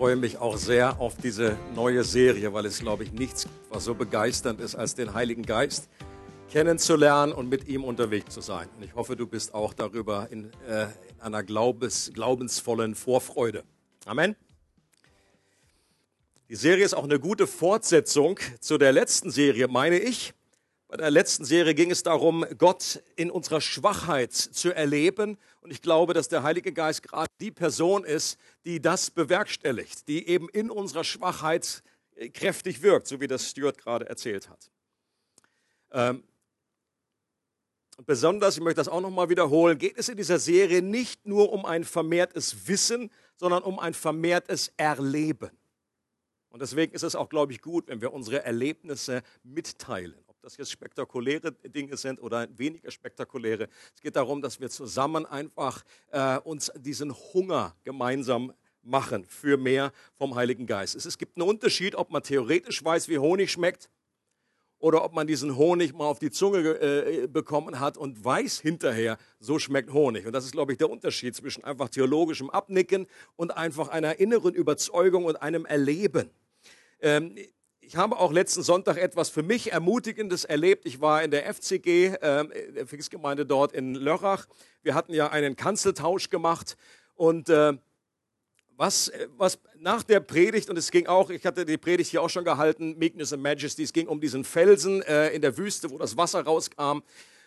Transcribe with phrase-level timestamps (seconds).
[0.00, 3.94] Freue mich auch sehr auf diese neue Serie, weil es, glaube ich, nichts was so
[3.94, 5.90] begeisternd ist, als den Heiligen Geist
[6.48, 8.66] kennenzulernen und mit ihm unterwegs zu sein.
[8.78, 13.62] Und ich hoffe, du bist auch darüber in, äh, in einer Glaubens, glaubensvollen Vorfreude.
[14.06, 14.36] Amen.
[16.48, 20.32] Die Serie ist auch eine gute Fortsetzung zu der letzten Serie, meine ich.
[20.90, 25.38] Bei der letzten Serie ging es darum, Gott in unserer Schwachheit zu erleben.
[25.60, 30.26] Und ich glaube, dass der Heilige Geist gerade die Person ist, die das bewerkstelligt, die
[30.26, 31.84] eben in unserer Schwachheit
[32.16, 34.68] äh, kräftig wirkt, so wie das Stuart gerade erzählt hat.
[35.92, 36.24] Ähm,
[38.04, 41.66] besonders, ich möchte das auch nochmal wiederholen, geht es in dieser Serie nicht nur um
[41.66, 45.50] ein vermehrtes Wissen, sondern um ein vermehrtes Erleben.
[46.48, 50.70] Und deswegen ist es auch, glaube ich, gut, wenn wir unsere Erlebnisse mitteilen das jetzt
[50.70, 53.68] spektakuläre Dinge sind oder weniger spektakuläre.
[53.94, 58.52] Es geht darum, dass wir zusammen einfach äh, uns diesen Hunger gemeinsam
[58.82, 60.94] machen für mehr vom Heiligen Geist.
[60.94, 63.90] Es, es gibt einen Unterschied, ob man theoretisch weiß, wie Honig schmeckt
[64.78, 69.18] oder ob man diesen Honig mal auf die Zunge äh, bekommen hat und weiß hinterher,
[69.38, 70.26] so schmeckt Honig.
[70.26, 74.54] Und das ist, glaube ich, der Unterschied zwischen einfach theologischem Abnicken und einfach einer inneren
[74.54, 76.30] Überzeugung und einem Erleben.
[77.02, 77.36] Ähm,
[77.90, 80.86] ich habe auch letzten Sonntag etwas für mich Ermutigendes erlebt.
[80.86, 84.46] Ich war in der FCG, äh, der Pfingstgemeinde dort in Lörrach.
[84.84, 86.76] Wir hatten ja einen Kanzeltausch gemacht
[87.16, 87.72] und äh,
[88.76, 92.30] was, was nach der Predigt, und es ging auch, ich hatte die Predigt hier auch
[92.30, 95.98] schon gehalten, Meekness and Majesty, es ging um diesen Felsen äh, in der Wüste, wo
[95.98, 97.00] das Wasser rauskam.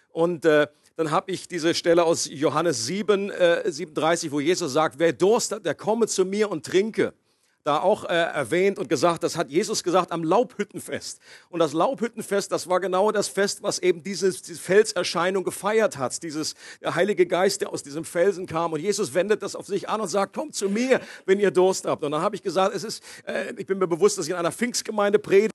[0.10, 0.68] Und äh,
[0.98, 5.54] dann habe ich diese Stelle aus Johannes 7, äh, 37, wo Jesus sagt, wer Durst
[5.54, 7.14] hat, der komme zu mir und trinke
[7.64, 11.20] da auch äh, erwähnt und gesagt, das hat Jesus gesagt am Laubhüttenfest.
[11.50, 16.22] Und das Laubhüttenfest, das war genau das Fest, was eben dieses, diese Felserscheinung gefeiert hat.
[16.24, 18.74] Dieses der Heilige Geist, der aus diesem Felsen kam.
[18.74, 21.86] Und Jesus wendet das auf sich an und sagt, kommt zu mir, wenn ihr Durst
[21.86, 22.04] habt.
[22.04, 24.38] Und dann habe ich gesagt, es ist, äh, ich bin mir bewusst, dass ich in
[24.38, 25.53] einer Pfingstgemeinde predige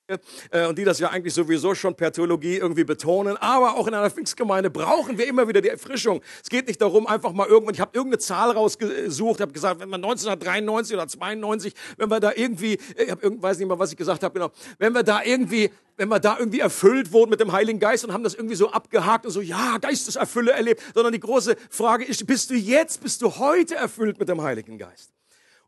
[0.68, 3.36] und die das ja eigentlich sowieso schon per Theologie irgendwie betonen.
[3.36, 6.22] Aber auch in einer Pfingstgemeinde brauchen wir immer wieder die Erfrischung.
[6.42, 9.88] Es geht nicht darum, einfach mal irgendwann, ich habe irgendeine Zahl rausgesucht, habe gesagt, wenn
[9.88, 13.96] man 1993 oder 92 wenn wir da irgendwie, ich hab, weiß nicht mal, was ich
[13.96, 17.52] gesagt habe, genau, wenn wir da irgendwie, wenn wir da irgendwie erfüllt wurden mit dem
[17.52, 21.20] Heiligen Geist und haben das irgendwie so abgehakt und so, ja, Geisteserfülle erlebt, sondern die
[21.20, 25.17] große Frage ist, bist du jetzt, bist du heute erfüllt mit dem Heiligen Geist?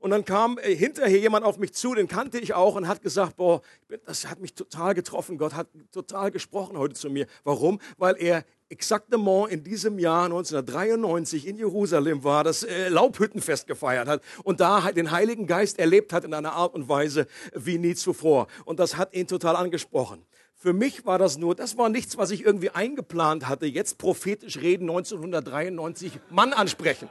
[0.00, 3.02] Und dann kam äh, hinterher jemand auf mich zu, den kannte ich auch und hat
[3.02, 3.60] gesagt, boah,
[4.06, 5.36] das hat mich total getroffen.
[5.36, 7.26] Gott hat total gesprochen heute zu mir.
[7.44, 7.80] Warum?
[7.98, 14.22] Weil er exaktement in diesem Jahr 1993 in Jerusalem war, das äh, Laubhüttenfest gefeiert hat
[14.42, 18.46] und da den Heiligen Geist erlebt hat in einer Art und Weise wie nie zuvor.
[18.64, 20.24] Und das hat ihn total angesprochen.
[20.54, 24.58] Für mich war das nur, das war nichts, was ich irgendwie eingeplant hatte, jetzt prophetisch
[24.58, 27.10] reden, 1993 Mann ansprechen.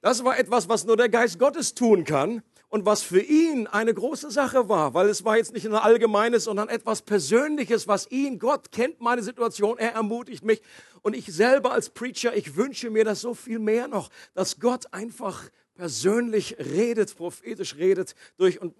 [0.00, 3.92] Das war etwas, was nur der Geist Gottes tun kann und was für ihn eine
[3.92, 8.38] große Sache war, weil es war jetzt nicht ein allgemeines, sondern etwas Persönliches, was ihn,
[8.38, 10.62] Gott kennt meine Situation, er ermutigt mich
[11.02, 14.92] und ich selber als Preacher, ich wünsche mir das so viel mehr noch, dass Gott
[14.92, 18.74] einfach persönlich redet, prophetisch redet durch und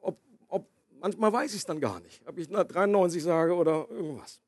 [0.00, 0.18] ob,
[0.48, 0.66] ob
[1.00, 4.40] manchmal weiß ich es dann gar nicht, ob ich 93 sage oder irgendwas.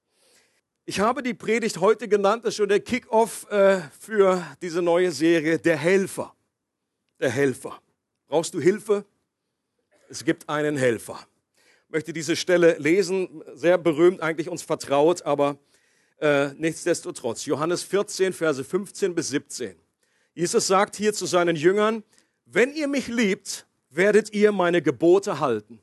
[0.89, 5.11] Ich habe die Predigt heute genannt, das ist schon der Kick-off äh, für diese neue
[5.11, 6.33] Serie, der Helfer.
[7.19, 7.83] Der Helfer.
[8.29, 9.05] Brauchst du Hilfe?
[10.09, 11.19] Es gibt einen Helfer.
[11.87, 15.59] Ich möchte diese Stelle lesen, sehr berühmt, eigentlich uns vertraut, aber
[16.21, 17.47] äh, nichtsdestotrotz.
[17.47, 19.75] Johannes 14, Verse 15 bis 17.
[20.35, 22.05] Jesus sagt hier zu seinen Jüngern,
[22.45, 25.81] wenn ihr mich liebt, werdet ihr meine Gebote halten.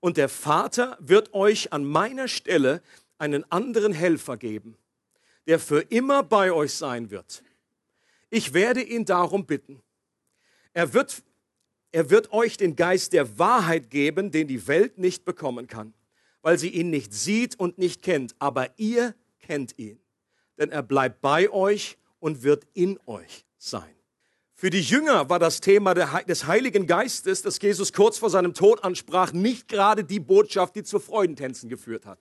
[0.00, 2.82] Und der Vater wird euch an meiner Stelle
[3.18, 4.76] einen anderen Helfer geben,
[5.46, 7.42] der für immer bei euch sein wird.
[8.30, 9.82] Ich werde ihn darum bitten.
[10.72, 11.22] Er wird,
[11.92, 15.94] er wird euch den Geist der Wahrheit geben, den die Welt nicht bekommen kann,
[16.42, 20.00] weil sie ihn nicht sieht und nicht kennt, aber ihr kennt ihn,
[20.58, 23.94] denn er bleibt bei euch und wird in euch sein.
[24.56, 28.82] Für die Jünger war das Thema des Heiligen Geistes, das Jesus kurz vor seinem Tod
[28.82, 32.18] ansprach, nicht gerade die Botschaft, die zu Freudentänzen geführt hat.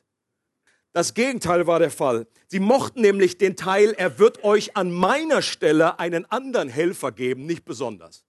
[0.94, 2.28] Das Gegenteil war der Fall.
[2.48, 7.48] Sie mochten nämlich den Teil, er wird euch an meiner Stelle einen anderen Helfer geben,
[7.48, 8.24] nicht besonders.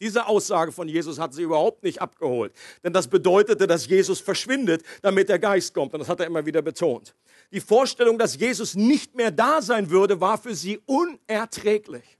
[0.00, 2.52] Diese Aussage von Jesus hat sie überhaupt nicht abgeholt.
[2.82, 5.92] Denn das bedeutete, dass Jesus verschwindet, damit der Geist kommt.
[5.92, 7.14] Und das hat er immer wieder betont.
[7.52, 12.18] Die Vorstellung, dass Jesus nicht mehr da sein würde, war für sie unerträglich.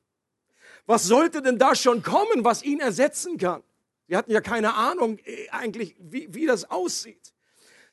[0.86, 3.62] Was sollte denn da schon kommen, was ihn ersetzen kann?
[4.08, 7.32] Sie hatten ja keine Ahnung äh, eigentlich, wie, wie das aussieht.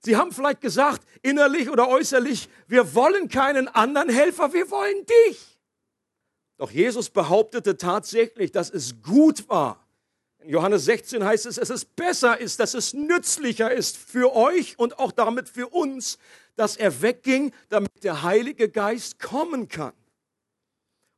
[0.05, 5.59] Sie haben vielleicht gesagt, innerlich oder äußerlich, wir wollen keinen anderen Helfer, wir wollen dich.
[6.57, 9.83] Doch Jesus behauptete tatsächlich, dass es gut war.
[10.37, 14.77] In Johannes 16 heißt es, dass es besser ist, dass es nützlicher ist für euch
[14.77, 16.19] und auch damit für uns,
[16.55, 19.93] dass er wegging, damit der Heilige Geist kommen kann.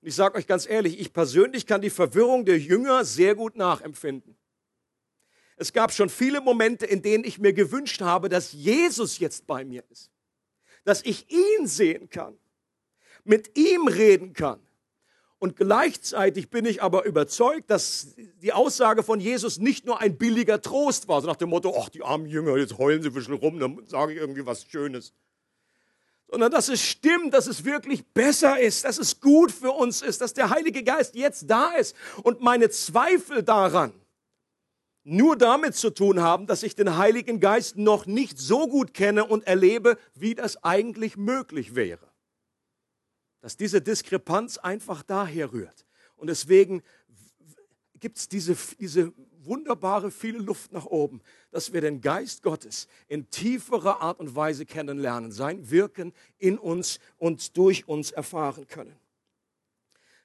[0.02, 3.58] Und ich sage euch ganz ehrlich, ich persönlich kann die Verwirrung der Jünger sehr gut
[3.58, 4.37] nachempfinden.
[5.58, 9.66] Es gab schon viele Momente, in denen ich mir gewünscht habe, dass Jesus jetzt bei
[9.66, 10.12] mir ist.
[10.86, 12.38] Dass ich ihn sehen kann,
[13.24, 14.60] mit ihm reden kann.
[15.40, 20.62] Und gleichzeitig bin ich aber überzeugt, dass die Aussage von Jesus nicht nur ein billiger
[20.62, 23.36] Trost war, so nach dem Motto, ach, die armen Jünger, jetzt heulen sie ein bisschen
[23.36, 25.14] rum, dann sage ich irgendwie was Schönes.
[26.28, 30.22] Sondern dass es stimmt, dass es wirklich besser ist, dass es gut für uns ist,
[30.22, 31.96] dass der Heilige Geist jetzt da ist.
[32.24, 33.94] Und meine Zweifel daran,
[35.08, 39.26] nur damit zu tun haben, dass ich den Heiligen Geist noch nicht so gut kenne
[39.26, 42.12] und erlebe, wie das eigentlich möglich wäre.
[43.40, 45.86] Dass diese Diskrepanz einfach daher rührt.
[46.18, 46.84] Und deswegen
[48.02, 51.22] gibt es diese, diese wunderbare viele Luft nach oben,
[51.52, 57.00] dass wir den Geist Gottes in tieferer Art und Weise kennenlernen, sein Wirken in uns
[57.18, 58.98] und durch uns erfahren können.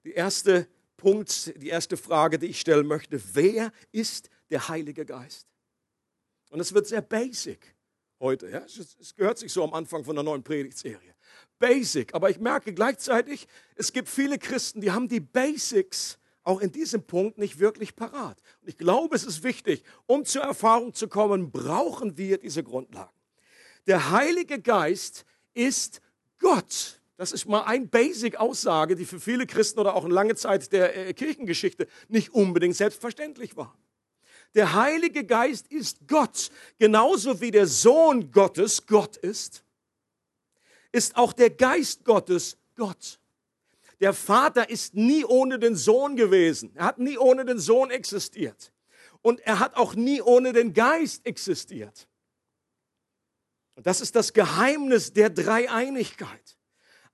[0.02, 5.48] Die erste Punkt, die erste Frage, die ich stellen möchte, wer ist der Heilige Geist.
[6.50, 7.74] Und es wird sehr basic
[8.20, 8.48] heute.
[8.50, 8.58] Ja?
[8.60, 11.14] Es gehört sich so am Anfang von der neuen Predigtserie.
[11.58, 12.14] Basic.
[12.14, 17.04] Aber ich merke gleichzeitig, es gibt viele Christen, die haben die Basics auch in diesem
[17.04, 18.42] Punkt nicht wirklich parat.
[18.60, 23.12] Und ich glaube, es ist wichtig, um zur Erfahrung zu kommen, brauchen wir diese Grundlagen.
[23.86, 26.00] Der Heilige Geist ist
[26.38, 27.00] Gott.
[27.16, 31.08] Das ist mal ein Basic-Aussage, die für viele Christen oder auch in lange Zeit der
[31.08, 33.78] äh, Kirchengeschichte nicht unbedingt selbstverständlich war.
[34.54, 36.50] Der Heilige Geist ist Gott.
[36.78, 39.64] Genauso wie der Sohn Gottes Gott ist,
[40.92, 43.18] ist auch der Geist Gottes Gott.
[44.00, 46.72] Der Vater ist nie ohne den Sohn gewesen.
[46.74, 48.72] Er hat nie ohne den Sohn existiert.
[49.22, 52.08] Und er hat auch nie ohne den Geist existiert.
[53.76, 56.58] Und das ist das Geheimnis der Dreieinigkeit.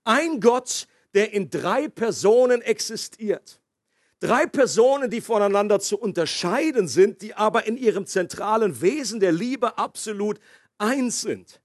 [0.03, 3.61] Ein Gott, der in drei Personen existiert.
[4.19, 9.77] Drei Personen, die voneinander zu unterscheiden sind, die aber in ihrem zentralen Wesen der Liebe
[9.77, 10.39] absolut
[10.77, 11.61] eins sind.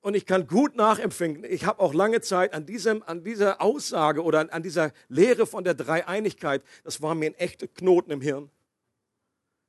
[0.00, 4.22] Und ich kann gut nachempfinden, ich habe auch lange Zeit an, diesem, an dieser Aussage
[4.22, 8.50] oder an, dieser Lehre von der Dreieinigkeit, das war mir ein echter Knoten im Hirn.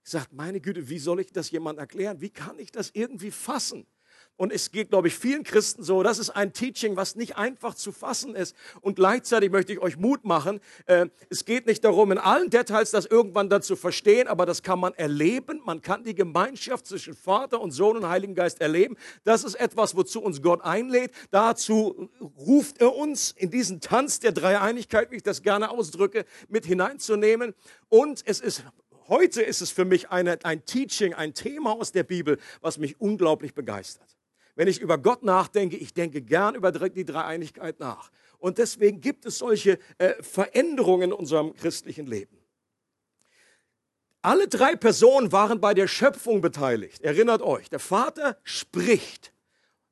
[0.04, 2.20] Ich sagte, meine Güte, wie soll ich das jemand erklären?
[2.20, 3.88] Wie kann ich das irgendwie fassen?
[4.38, 6.04] Und es geht, glaube ich, vielen Christen so.
[6.04, 8.56] Das ist ein Teaching, was nicht einfach zu fassen ist.
[8.82, 10.60] Und gleichzeitig möchte ich euch Mut machen.
[10.88, 14.62] Äh, es geht nicht darum, in allen Details das irgendwann dann zu verstehen, aber das
[14.62, 15.62] kann man erleben.
[15.66, 18.98] Man kann die Gemeinschaft zwischen Vater und Sohn und Heiligen Geist erleben.
[19.24, 21.12] Das ist etwas, wozu uns Gott einlädt.
[21.32, 26.66] Dazu ruft er uns in diesen Tanz der Dreieinigkeit, wie ich das gerne ausdrücke, mit
[26.66, 27.54] hineinzunehmen.
[27.88, 28.64] Und es ist
[29.08, 33.00] heute ist es für mich eine, ein Teaching, ein Thema aus der Bibel, was mich
[33.00, 34.15] unglaublich begeistert.
[34.56, 38.10] Wenn ich über Gott nachdenke, ich denke gern über die Dreieinigkeit nach.
[38.40, 42.38] Und deswegen gibt es solche äh, Veränderungen in unserem christlichen Leben.
[44.22, 47.02] Alle drei Personen waren bei der Schöpfung beteiligt.
[47.02, 49.32] Erinnert euch, der Vater spricht.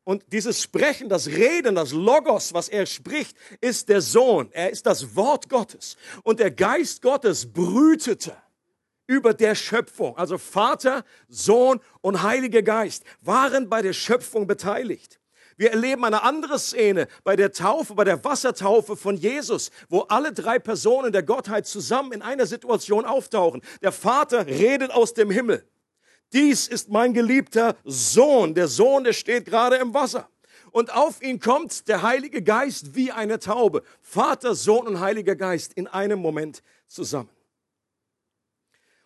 [0.05, 4.49] Und dieses Sprechen, das Reden, das Logos, was er spricht, ist der Sohn.
[4.51, 5.97] Er ist das Wort Gottes.
[6.23, 8.35] Und der Geist Gottes brütete
[9.07, 10.17] über der Schöpfung.
[10.17, 15.19] Also Vater, Sohn und Heiliger Geist waren bei der Schöpfung beteiligt.
[15.55, 20.33] Wir erleben eine andere Szene bei der Taufe, bei der Wassertaufe von Jesus, wo alle
[20.33, 23.61] drei Personen der Gottheit zusammen in einer Situation auftauchen.
[23.81, 25.63] Der Vater redet aus dem Himmel.
[26.33, 28.55] Dies ist mein geliebter Sohn.
[28.55, 30.27] Der Sohn, der steht gerade im Wasser.
[30.71, 33.83] Und auf ihn kommt der Heilige Geist wie eine Taube.
[34.01, 37.29] Vater, Sohn und Heiliger Geist in einem Moment zusammen.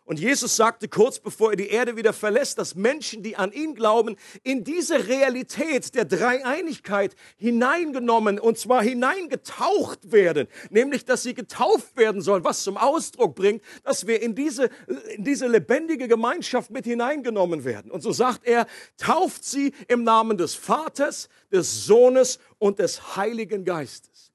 [0.08, 3.76] Und Jesus sagte kurz bevor er die Erde wieder verlässt, dass Menschen, die an ihn
[3.76, 10.48] glauben, in diese Realität der Dreieinigkeit hineingenommen und zwar hineingetaucht werden.
[10.70, 14.70] Nämlich, dass sie getauft werden sollen, was zum Ausdruck bringt, dass wir in diese,
[15.14, 17.92] in diese lebendige Gemeinschaft mit hineingenommen werden.
[17.92, 23.66] Und so sagt er, tauft sie im Namen des Vaters, des Sohnes und des Heiligen
[23.66, 24.32] Geistes.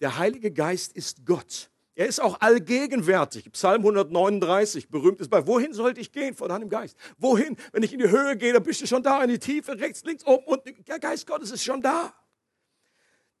[0.00, 1.70] Der Heilige Geist ist Gott.
[1.98, 3.50] Er ist auch allgegenwärtig.
[3.50, 6.96] Psalm 139, berühmt ist bei, wohin sollte ich gehen vor deinem Geist?
[7.16, 7.56] Wohin?
[7.72, 10.04] Wenn ich in die Höhe gehe, dann bist du schon da, in die Tiefe, rechts,
[10.04, 12.14] links, oben und der Geist Gottes ist schon da.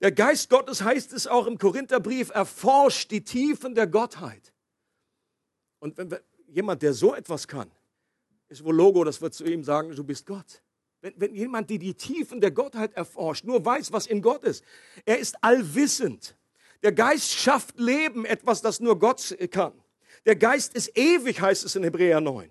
[0.00, 4.52] Der Geist Gottes heißt es auch im Korintherbrief, erforscht die Tiefen der Gottheit.
[5.78, 7.70] Und wenn jemand, der so etwas kann,
[8.48, 10.64] ist wohl Logo, das wird zu ihm sagen, du bist Gott.
[11.00, 14.64] Wenn, wenn jemand, der die Tiefen der Gottheit erforscht, nur weiß, was in Gott ist,
[15.04, 16.34] er ist allwissend.
[16.82, 19.72] Der Geist schafft Leben, etwas, das nur Gott kann.
[20.26, 22.50] Der Geist ist ewig, heißt es in Hebräer 9.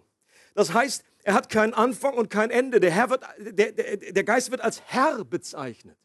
[0.55, 2.79] Das heißt, er hat keinen Anfang und kein Ende.
[2.79, 5.97] Der, Herr wird, der, der, der Geist wird als Herr bezeichnet.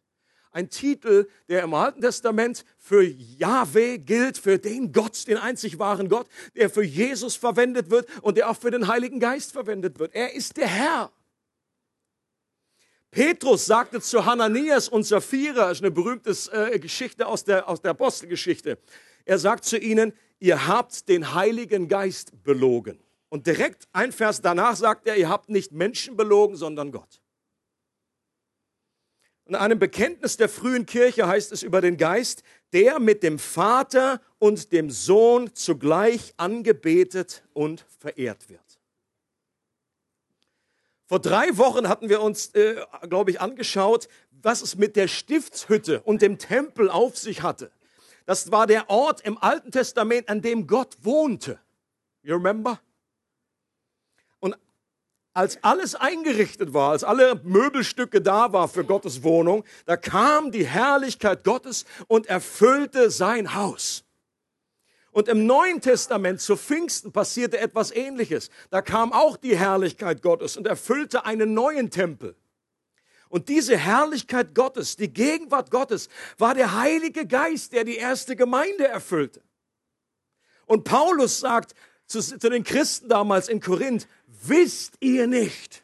[0.51, 6.11] Ein Titel, der im Alten Testament für Yahweh gilt, für den Gott, den einzig wahren
[6.11, 10.15] Gott, der für Jesus verwendet wird und der auch für den Heiligen Geist verwendet wird.
[10.15, 11.11] Er ist der Herr.
[13.13, 17.91] Petrus sagte zu Hananias und Sapphira, ist eine berühmte äh, Geschichte aus der, aus der
[17.91, 18.79] Apostelgeschichte.
[19.27, 22.99] Er sagt zu ihnen, ihr habt den Heiligen Geist belogen.
[23.29, 27.21] Und direkt ein Vers danach sagt er, ihr habt nicht Menschen belogen, sondern Gott.
[29.45, 32.43] In einem Bekenntnis der frühen Kirche heißt es über den Geist,
[32.73, 38.72] der mit dem Vater und dem Sohn zugleich angebetet und verehrt wird.
[41.07, 42.77] Vor drei Wochen hatten wir uns, äh,
[43.09, 44.09] glaube ich, angeschaut,
[44.43, 47.71] was es mit der Stiftshütte und dem Tempel auf sich hatte.
[48.27, 51.59] Das war der Ort im Alten Testament, an dem Gott wohnte.
[52.23, 52.81] You remember?
[54.39, 54.57] Und
[55.35, 60.67] als alles eingerichtet war, als alle Möbelstücke da war für Gottes Wohnung, da kam die
[60.67, 64.05] Herrlichkeit Gottes und erfüllte sein Haus.
[65.13, 68.51] Und im Neuen Testament zu Pfingsten passierte etwas Ähnliches.
[68.71, 72.35] Da kam auch die Herrlichkeit Gottes und erfüllte einen neuen Tempel.
[73.29, 78.89] Und diese Herrlichkeit Gottes, die Gegenwart Gottes, war der Heilige Geist, der die erste Gemeinde
[78.89, 79.43] erfüllte.
[80.67, 81.75] Und Paulus sagt
[82.07, 85.83] zu, zu den Christen damals in Korinth, wisst ihr nicht,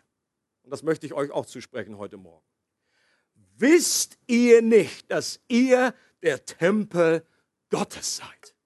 [0.62, 2.44] und das möchte ich euch auch zusprechen heute Morgen,
[3.56, 7.26] wisst ihr nicht, dass ihr der Tempel
[7.70, 8.57] Gottes seid?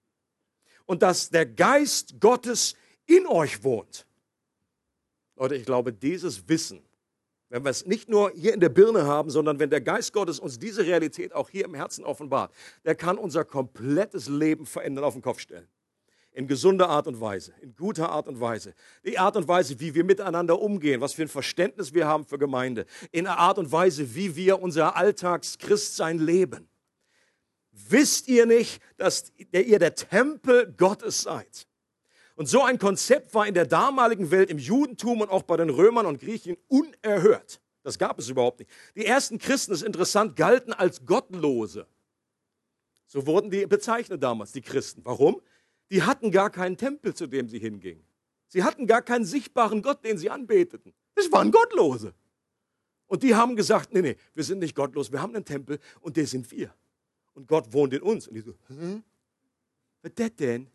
[0.93, 2.75] Und dass der Geist Gottes
[3.07, 4.05] in euch wohnt.
[5.35, 6.83] Leute, ich glaube, dieses Wissen,
[7.49, 10.39] wenn wir es nicht nur hier in der Birne haben, sondern wenn der Geist Gottes
[10.39, 12.53] uns diese Realität auch hier im Herzen offenbart,
[12.85, 15.67] der kann unser komplettes Leben verändern, auf den Kopf stellen.
[16.31, 18.75] In gesunder Art und Weise, in guter Art und Weise.
[19.03, 22.37] Die Art und Weise, wie wir miteinander umgehen, was für ein Verständnis wir haben für
[22.37, 22.85] Gemeinde.
[23.11, 26.69] In der Art und Weise, wie wir unser Alltagschristsein leben.
[27.73, 31.67] Wisst ihr nicht, dass ihr der Tempel Gottes seid?
[32.35, 35.71] Und so ein Konzept war in der damaligen Welt im Judentum und auch bei den
[35.71, 37.59] Römern und Griechen unerhört.
[37.81, 38.71] Das gab es überhaupt nicht.
[38.95, 41.87] Die ersten Christen, das ist interessant, galten als Gottlose.
[43.07, 45.01] So wurden die bezeichnet damals, die Christen.
[45.03, 45.41] Warum?
[45.89, 48.05] Die hatten gar keinen Tempel, zu dem sie hingingen.
[48.47, 50.93] Sie hatten gar keinen sichtbaren Gott, den sie anbeteten.
[51.15, 52.13] Es waren Gottlose.
[53.07, 56.17] Und die haben gesagt, nee, nee, wir sind nicht gottlos, wir haben einen Tempel und
[56.17, 56.73] der sind wir
[57.33, 58.27] und Gott wohnt in uns.
[58.27, 59.03] Und die so, hm?
[60.01, 60.67] Was das denn?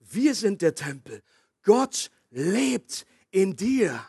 [0.00, 1.22] Wir sind der Tempel.
[1.62, 4.04] Gott lebt in dir.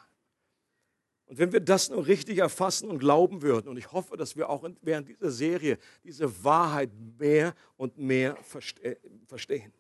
[1.26, 4.50] Und wenn wir das nur richtig erfassen und glauben würden, und ich hoffe, dass wir
[4.50, 6.90] auch während dieser Serie diese Wahrheit
[7.20, 8.38] mehr und mehr
[8.82, 9.74] äh, verstehen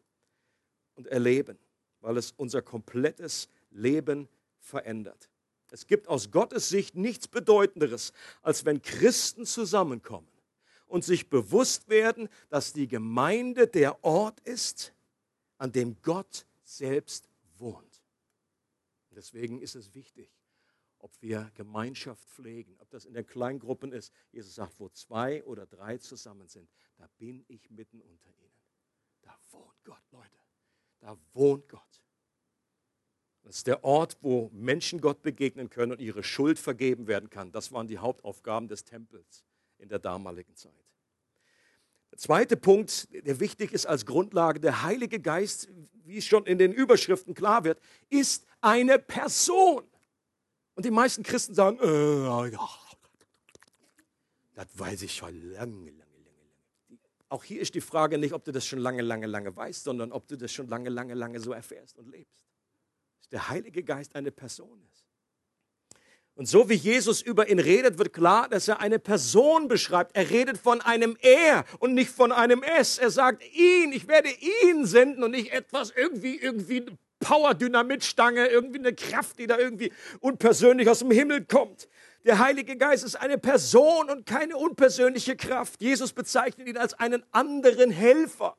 [0.95, 1.57] und erleben,
[2.01, 4.27] weil es unser komplettes Leben
[4.59, 5.29] verändert.
[5.71, 8.11] Es gibt aus Gottes Sicht nichts Bedeutenderes,
[8.41, 10.27] als wenn Christen zusammenkommen
[10.87, 14.93] und sich bewusst werden, dass die Gemeinde der Ort ist,
[15.57, 18.03] an dem Gott selbst wohnt.
[19.11, 20.29] Deswegen ist es wichtig,
[20.99, 24.11] ob wir Gemeinschaft pflegen, ob das in den Kleingruppen ist.
[24.31, 28.61] Jesus sagt, wo zwei oder drei zusammen sind, da bin ich mitten unter ihnen.
[29.21, 30.37] Da wohnt Gott, Leute.
[30.99, 32.01] Da wohnt Gott.
[33.43, 37.51] Das ist der Ort, wo Menschen Gott begegnen können und ihre Schuld vergeben werden kann.
[37.51, 39.45] Das waren die Hauptaufgaben des Tempels
[39.79, 40.73] in der damaligen Zeit.
[42.11, 45.69] Der zweite Punkt, der wichtig ist als Grundlage, der Heilige Geist,
[46.05, 47.79] wie es schon in den Überschriften klar wird,
[48.09, 49.83] ist eine Person.
[50.75, 52.69] Und die meisten Christen sagen, äh, ja,
[54.53, 56.43] das weiß ich schon lange, lange, lange,
[56.89, 56.99] lange.
[57.29, 60.11] Auch hier ist die Frage nicht, ob du das schon lange, lange, lange weißt, sondern
[60.11, 62.43] ob du das schon lange, lange, lange so erfährst und lebst.
[63.19, 65.06] dass der Heilige Geist eine Person ist.
[66.37, 70.15] Und so wie Jesus über ihn redet, wird klar, dass er eine Person beschreibt.
[70.15, 72.99] Er redet von einem Er und nicht von einem Es.
[72.99, 74.29] Er sagt ihn, ich werde
[74.69, 76.85] ihn senden und nicht etwas irgendwie, irgendwie
[77.21, 81.89] Power-Dynamitstange, irgendwie eine Kraft, die da irgendwie unpersönlich aus dem Himmel kommt.
[82.23, 85.81] Der Heilige Geist ist eine Person und keine unpersönliche Kraft.
[85.81, 88.55] Jesus bezeichnet ihn als einen anderen Helfer.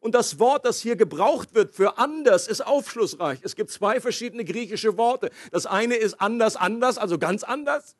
[0.00, 3.40] Und das Wort, das hier gebraucht wird für anders, ist aufschlussreich.
[3.42, 5.30] Es gibt zwei verschiedene griechische Worte.
[5.52, 7.96] Das eine ist anders, anders, also ganz anders.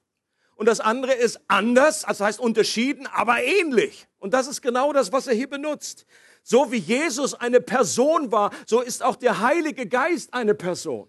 [0.57, 4.09] Und das andere ist anders, also heißt unterschieden, aber ähnlich.
[4.19, 6.07] Und das ist genau das, was er hier benutzt.
[6.43, 11.09] So wie Jesus eine Person war, so ist auch der Heilige Geist eine Person.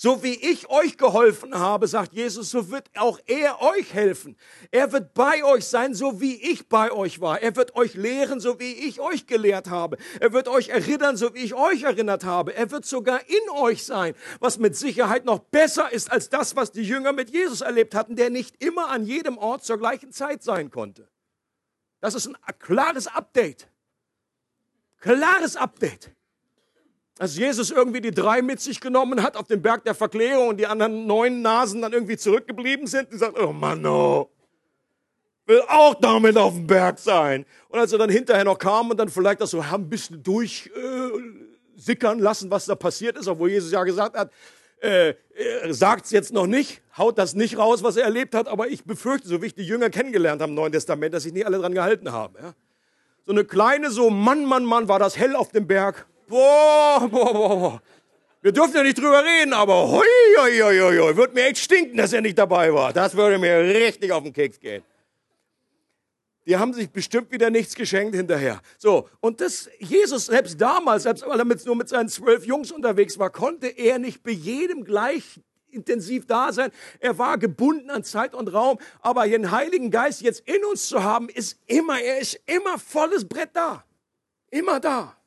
[0.00, 4.36] So wie ich euch geholfen habe, sagt Jesus, so wird auch er euch helfen.
[4.70, 7.42] Er wird bei euch sein, so wie ich bei euch war.
[7.42, 9.96] Er wird euch lehren, so wie ich euch gelehrt habe.
[10.20, 12.54] Er wird euch erinnern, so wie ich euch erinnert habe.
[12.54, 16.70] Er wird sogar in euch sein, was mit Sicherheit noch besser ist als das, was
[16.70, 20.44] die Jünger mit Jesus erlebt hatten, der nicht immer an jedem Ort zur gleichen Zeit
[20.44, 21.08] sein konnte.
[21.98, 23.68] Das ist ein klares Update.
[25.00, 26.12] Klares Update.
[27.18, 30.56] Als Jesus irgendwie die drei mit sich genommen hat auf den Berg der Verklärung und
[30.58, 34.30] die anderen neun Nasen dann irgendwie zurückgeblieben sind, die sagt, oh Mann, oh,
[35.46, 37.44] will auch damit auf dem Berg sein.
[37.68, 42.18] Und als er dann hinterher noch kam und dann vielleicht das so ein bisschen durchsickern
[42.18, 44.30] äh, lassen, was da passiert ist, obwohl Jesus ja gesagt hat,
[44.80, 45.14] äh,
[45.70, 48.84] sagt es jetzt noch nicht, haut das nicht raus, was er erlebt hat, aber ich
[48.84, 51.58] befürchte, so wie ich die Jünger kennengelernt habe im Neuen Testament, dass sich nicht alle
[51.58, 52.36] dran gehalten haben.
[52.40, 52.54] Ja?
[53.26, 56.06] So eine kleine, so Mann, Mann, Mann, war das hell auf dem Berg.
[56.28, 57.82] Boah, boah, boah, boah.
[58.40, 60.06] Wir dürfen ja nicht drüber reden, aber hoi,
[60.38, 62.92] hoi, hoi, hoi, wird mir echt stinken, dass er nicht dabei war.
[62.92, 64.84] Das würde mir richtig auf den Keks gehen.
[66.46, 68.62] Die haben sich bestimmt wieder nichts geschenkt hinterher.
[68.78, 72.72] So, und das, Jesus, selbst damals, selbst weil er mit, nur mit seinen zwölf Jungs
[72.72, 76.70] unterwegs war, konnte er nicht bei jedem gleich intensiv da sein.
[77.00, 81.02] Er war gebunden an Zeit und Raum, aber den Heiligen Geist jetzt in uns zu
[81.02, 83.84] haben, ist immer, er ist immer volles Brett da.
[84.50, 85.17] Immer da.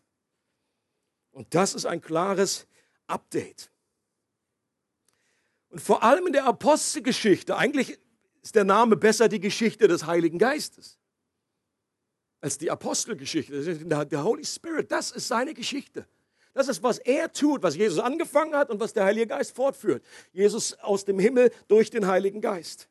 [1.32, 2.68] Und das ist ein klares
[3.08, 3.72] Update.
[5.70, 7.98] Und vor allem in der Apostelgeschichte, eigentlich
[8.42, 10.98] ist der Name besser die Geschichte des Heiligen Geistes
[12.42, 13.78] als die Apostelgeschichte.
[13.86, 16.08] Der Holy Spirit, das ist seine Geschichte.
[16.54, 20.04] Das ist, was er tut, was Jesus angefangen hat und was der Heilige Geist fortführt.
[20.34, 22.90] Jesus aus dem Himmel durch den Heiligen Geist.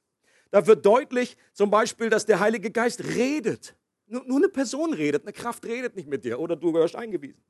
[0.51, 3.75] Da wird deutlich zum Beispiel, dass der Heilige Geist redet.
[4.07, 7.41] Nur, eine Person redet, eine Kraft redet nicht mit dir oder du gehörst eingewiesen.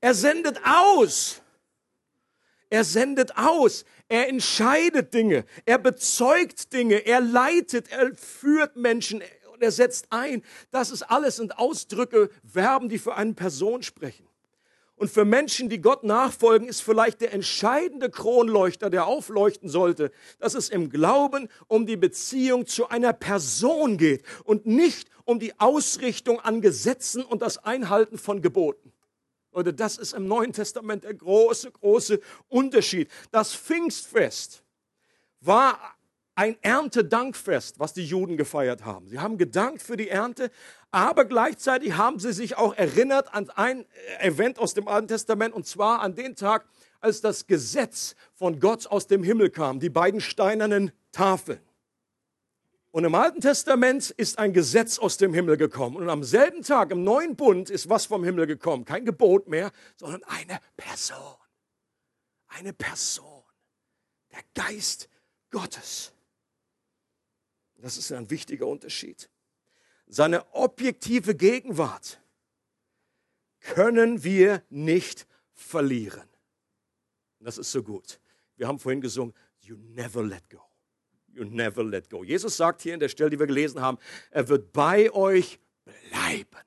[0.00, 1.42] Er sendet aus.
[2.68, 3.84] Er sendet aus.
[4.08, 5.44] Er entscheidet Dinge.
[5.64, 7.06] Er bezeugt Dinge.
[7.06, 7.90] Er leitet.
[7.90, 10.42] Er führt Menschen und er setzt ein.
[10.70, 14.28] Das ist alles sind Ausdrücke, Verben, die für eine Person sprechen.
[14.96, 20.54] Und für Menschen, die Gott nachfolgen, ist vielleicht der entscheidende Kronleuchter, der aufleuchten sollte, dass
[20.54, 26.40] es im Glauben um die Beziehung zu einer Person geht und nicht um die Ausrichtung
[26.40, 28.92] an Gesetzen und das Einhalten von Geboten.
[29.56, 33.10] Oder das ist im Neuen Testament der große, große Unterschied.
[33.30, 34.62] Das Pfingstfest
[35.40, 35.96] war
[36.34, 39.08] ein Erntedankfest, was die Juden gefeiert haben.
[39.08, 40.50] Sie haben gedankt für die Ernte,
[40.90, 43.86] aber gleichzeitig haben sie sich auch erinnert an ein
[44.20, 46.66] Event aus dem Alten Testament, und zwar an den Tag,
[47.00, 51.65] als das Gesetz von Gott aus dem Himmel kam, die beiden steinernen Tafeln.
[52.96, 55.96] Und im Alten Testament ist ein Gesetz aus dem Himmel gekommen.
[55.96, 58.86] Und am selben Tag, im neuen Bund, ist was vom Himmel gekommen.
[58.86, 61.36] Kein Gebot mehr, sondern eine Person.
[62.46, 63.42] Eine Person.
[64.32, 65.10] Der Geist
[65.50, 66.14] Gottes.
[67.76, 69.28] Das ist ein wichtiger Unterschied.
[70.06, 72.18] Seine objektive Gegenwart
[73.60, 76.30] können wir nicht verlieren.
[77.40, 78.18] Das ist so gut.
[78.56, 80.65] Wir haben vorhin gesungen, You never let go
[81.36, 82.24] you never let go.
[82.24, 83.98] Jesus sagt hier in der Stelle, die wir gelesen haben,
[84.30, 86.64] er wird bei euch bleiben.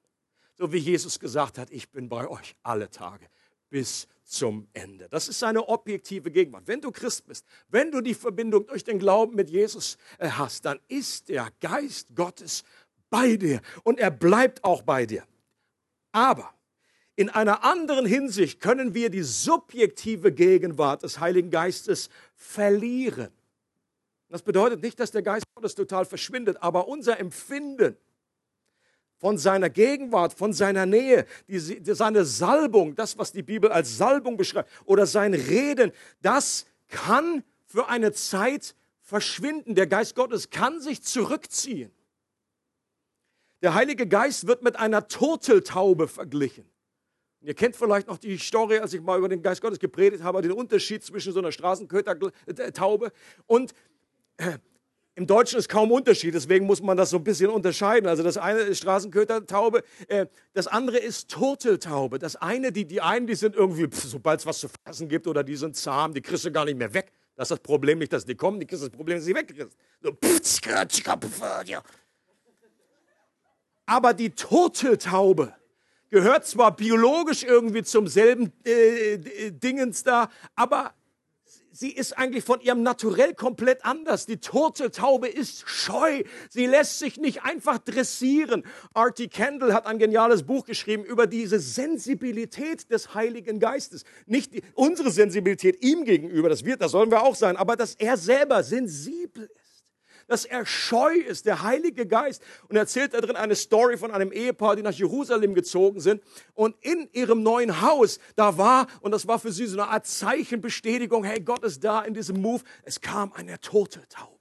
[0.57, 3.27] So wie Jesus gesagt hat, ich bin bei euch alle Tage
[3.69, 5.07] bis zum Ende.
[5.09, 6.67] Das ist seine objektive Gegenwart.
[6.67, 10.65] Wenn du Christ bist, wenn du die Verbindung durch den Glauben mit Jesus äh, hast,
[10.65, 12.63] dann ist der Geist Gottes
[13.09, 15.23] bei dir und er bleibt auch bei dir.
[16.11, 16.53] Aber
[17.15, 23.31] in einer anderen Hinsicht können wir die subjektive Gegenwart des Heiligen Geistes verlieren.
[24.29, 27.97] Das bedeutet nicht, dass der Geist Gottes total verschwindet, aber unser Empfinden
[29.17, 34.37] von seiner Gegenwart, von seiner Nähe, die, seine Salbung, das, was die Bibel als Salbung
[34.37, 39.75] beschreibt, oder sein Reden, das kann für eine Zeit verschwinden.
[39.75, 41.91] Der Geist Gottes kann sich zurückziehen.
[43.61, 46.69] Der Heilige Geist wird mit einer Turteltaube verglichen.
[47.41, 50.41] Ihr kennt vielleicht noch die Story, als ich mal über den Geist Gottes gepredigt habe,
[50.41, 53.11] den Unterschied zwischen so einer Straßenköter-Taube
[53.47, 53.73] und
[55.15, 58.07] im Deutschen ist kaum Unterschied, deswegen muss man das so ein bisschen unterscheiden.
[58.07, 62.19] Also das eine ist Straßenköter-Taube, äh, das andere ist Turteltaube.
[62.19, 65.43] Das eine, die, die einen, die sind irgendwie, sobald es was zu fressen gibt oder
[65.43, 67.11] die sind zahm, die kriegst du gar nicht mehr weg.
[67.35, 69.77] Das ist das Problem nicht, dass die kommen, die kriegst das Problem, dass sie wegkriegst.
[70.01, 70.17] So,
[73.85, 75.53] aber die Turteltaube,
[76.09, 80.93] gehört zwar biologisch irgendwie zum selben äh, Dingens da, aber
[81.79, 84.25] sie ist eigentlich von ihrem Naturell komplett anders.
[84.25, 86.23] Die Turteltaube ist scheu.
[86.49, 88.65] Sie lässt sich nicht einfach dressieren.
[88.93, 94.03] Artie Kendall hat ein geniales Buch geschrieben über diese Sensibilität des Heiligen Geistes.
[94.25, 97.95] Nicht die, unsere Sensibilität ihm gegenüber, das wird, das sollen wir auch sein, aber dass
[97.95, 99.49] er selber sensibel
[100.29, 102.41] dass er scheu ist, der Heilige Geist.
[102.67, 106.21] Und er erzählt da drin eine Story von einem Ehepaar, die nach Jerusalem gezogen sind.
[106.53, 110.07] Und in ihrem neuen Haus, da war, und das war für sie so eine Art
[110.07, 112.63] Zeichenbestätigung, hey, Gott ist da in diesem Move.
[112.83, 114.39] Es kam eine tote Taube.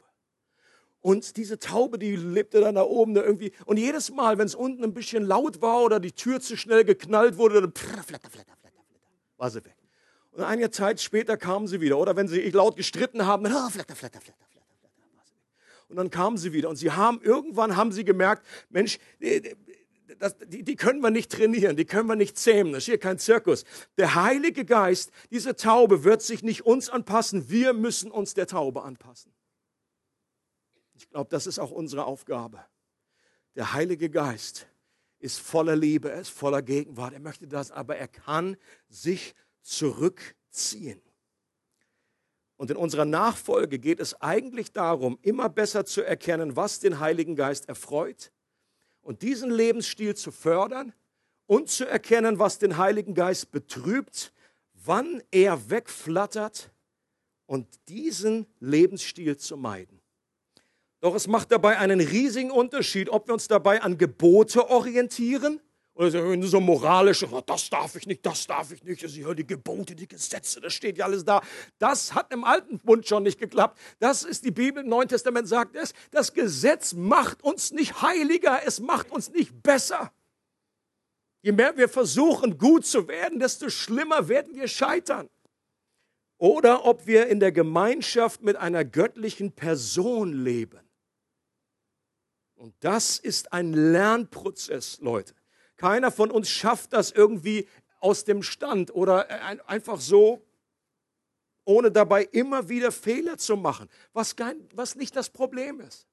[1.00, 3.52] Und diese Taube, die lebte dann da oben da irgendwie.
[3.64, 6.84] Und jedes Mal, wenn es unten ein bisschen laut war oder die Tür zu schnell
[6.84, 8.82] geknallt wurde, dann flatter, flatter, flatter, flatter,
[9.36, 9.76] war sie weg.
[10.32, 11.98] Und einige Zeit später kamen sie wieder.
[11.98, 14.48] Oder wenn sie laut gestritten haben, dann ah, flatter, flatter, flatter.
[15.88, 16.68] Und dann kamen sie wieder.
[16.68, 18.98] Und sie haben, irgendwann haben sie gemerkt, Mensch,
[20.18, 22.72] das, die, die können wir nicht trainieren, die können wir nicht zähmen.
[22.72, 23.64] Das ist hier kein Zirkus.
[23.96, 27.48] Der Heilige Geist, diese Taube, wird sich nicht uns anpassen.
[27.48, 29.32] Wir müssen uns der Taube anpassen.
[30.94, 32.64] Ich glaube, das ist auch unsere Aufgabe.
[33.54, 34.66] Der Heilige Geist
[35.20, 37.12] ist voller Liebe, er ist voller Gegenwart.
[37.12, 38.56] Er möchte das, aber er kann
[38.88, 41.00] sich zurückziehen.
[42.58, 47.36] Und in unserer Nachfolge geht es eigentlich darum, immer besser zu erkennen, was den Heiligen
[47.36, 48.32] Geist erfreut
[49.00, 50.92] und diesen Lebensstil zu fördern
[51.46, 54.32] und zu erkennen, was den Heiligen Geist betrübt,
[54.74, 56.72] wann er wegflattert
[57.46, 60.00] und diesen Lebensstil zu meiden.
[61.00, 65.60] Doch es macht dabei einen riesigen Unterschied, ob wir uns dabei an Gebote orientieren
[65.98, 69.06] oder so moralisch, oh, das darf ich nicht, das darf ich nicht.
[69.08, 71.42] Sie hören die Gebote, die Gesetze, das steht ja alles da.
[71.80, 73.76] Das hat im Alten Bund schon nicht geklappt.
[73.98, 78.60] Das ist die Bibel, im Neuen Testament sagt es, das Gesetz macht uns nicht heiliger,
[78.64, 80.12] es macht uns nicht besser.
[81.42, 85.28] Je mehr wir versuchen, gut zu werden, desto schlimmer werden wir scheitern.
[86.36, 90.88] Oder ob wir in der Gemeinschaft mit einer göttlichen Person leben.
[92.54, 95.34] Und das ist ein Lernprozess, Leute.
[95.78, 97.66] Keiner von uns schafft das irgendwie
[98.00, 99.28] aus dem Stand oder
[99.66, 100.42] einfach so,
[101.64, 106.06] ohne dabei immer wieder Fehler zu machen, was, kein, was nicht das Problem ist.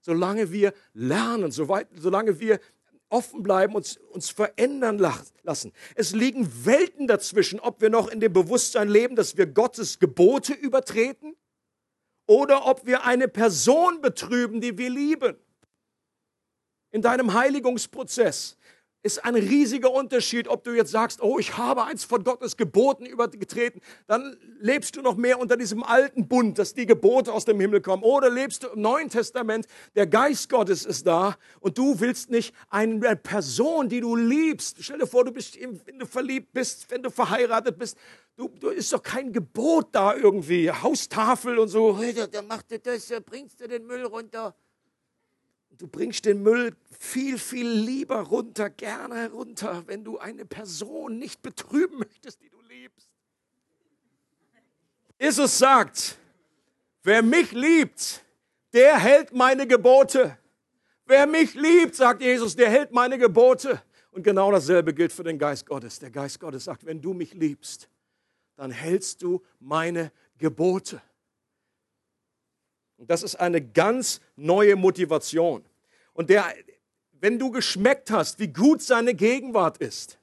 [0.00, 2.58] Solange wir lernen, soweit, solange wir
[3.08, 5.72] offen bleiben, uns, uns verändern lassen.
[5.94, 10.54] Es liegen Welten dazwischen, ob wir noch in dem Bewusstsein leben, dass wir Gottes Gebote
[10.54, 11.36] übertreten
[12.26, 15.36] oder ob wir eine Person betrüben, die wir lieben.
[16.90, 18.56] In deinem Heiligungsprozess
[19.02, 23.04] ist ein riesiger Unterschied, ob du jetzt sagst, oh, ich habe eins von Gottes Geboten
[23.04, 27.58] übergetreten, dann lebst du noch mehr unter diesem alten Bund, dass die Gebote aus dem
[27.58, 28.04] Himmel kommen.
[28.04, 32.54] Oder lebst du im Neuen Testament, der Geist Gottes ist da und du willst nicht
[32.70, 34.76] eine Person, die du liebst.
[34.80, 37.96] Stell dir vor, du bist, wenn du verliebt bist, wenn du verheiratet bist,
[38.36, 41.92] du, du ist doch kein Gebot da irgendwie, Haustafel und so.
[41.92, 44.54] Der macht das, bringst du den Müll runter.
[45.82, 51.42] Du bringst den Müll viel, viel lieber runter, gerne runter, wenn du eine Person nicht
[51.42, 53.08] betrüben möchtest, die du liebst.
[55.18, 56.18] Jesus sagt,
[57.02, 58.24] wer mich liebt,
[58.72, 60.38] der hält meine Gebote.
[61.04, 63.82] Wer mich liebt, sagt Jesus, der hält meine Gebote.
[64.12, 65.98] Und genau dasselbe gilt für den Geist Gottes.
[65.98, 67.88] Der Geist Gottes sagt, wenn du mich liebst,
[68.54, 71.02] dann hältst du meine Gebote.
[72.98, 75.64] Und das ist eine ganz neue Motivation.
[76.12, 76.54] Und der,
[77.12, 80.18] wenn du geschmeckt hast, wie gut seine Gegenwart ist,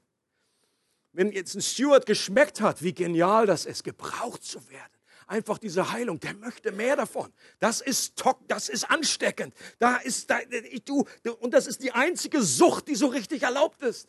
[1.12, 4.94] wenn jetzt ein Steward geschmeckt hat, wie genial das ist, gebraucht zu werden,
[5.28, 7.32] einfach diese Heilung, der möchte mehr davon.
[7.60, 9.54] Das ist das ist ansteckend.
[9.80, 10.40] Da ist da,
[10.86, 11.06] du,
[11.40, 14.08] und das ist die einzige Sucht, die so richtig erlaubt ist.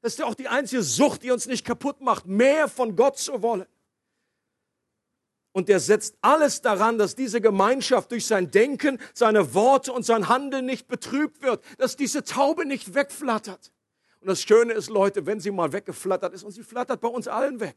[0.00, 3.18] Das ist ja auch die einzige Sucht, die uns nicht kaputt macht, mehr von Gott
[3.18, 3.66] zu wollen.
[5.52, 10.28] Und er setzt alles daran, dass diese Gemeinschaft durch sein Denken, seine Worte und sein
[10.28, 13.72] Handeln nicht betrübt wird, dass diese Taube nicht wegflattert.
[14.20, 17.26] Und das Schöne ist, Leute, wenn sie mal weggeflattert ist, und sie flattert bei uns
[17.26, 17.76] allen weg.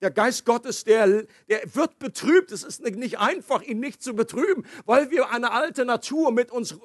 [0.00, 2.52] Der Geist Gottes, der, der wird betrübt.
[2.52, 6.78] Es ist nicht einfach, ihn nicht zu betrüben, weil wir eine alte Natur mit uns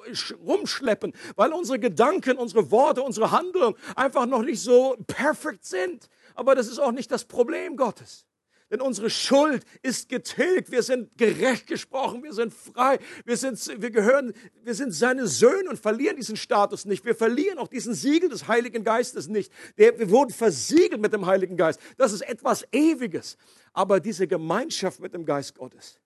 [0.44, 6.08] rumschleppen, weil unsere Gedanken, unsere Worte, unsere Handlungen einfach noch nicht so perfekt sind.
[6.34, 8.26] Aber das ist auch nicht das Problem Gottes.
[8.74, 10.72] Denn unsere Schuld ist getilgt.
[10.72, 12.24] Wir sind gerecht gesprochen.
[12.24, 12.98] Wir sind frei.
[13.24, 14.32] Wir sind, wir gehören,
[14.64, 17.04] wir sind seine Söhne und verlieren diesen Status nicht.
[17.04, 19.52] Wir verlieren auch diesen Siegel des Heiligen Geistes nicht.
[19.76, 21.78] Wir wurden versiegelt mit dem Heiligen Geist.
[21.98, 23.36] Das ist etwas Ewiges.
[23.72, 26.00] Aber diese Gemeinschaft mit dem Geist Gottes.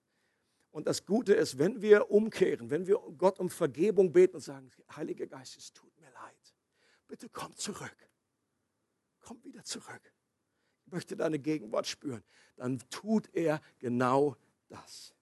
[0.69, 4.69] Und das Gute ist, wenn wir umkehren, wenn wir Gott um Vergebung beten und sagen,
[4.95, 6.53] Heiliger Geist, es tut mir leid.
[7.07, 7.97] Bitte komm zurück.
[9.21, 10.13] Komm wieder zurück
[10.91, 12.23] möchte deine Gegenwart spüren,
[12.55, 14.35] dann tut er genau
[14.67, 15.13] das.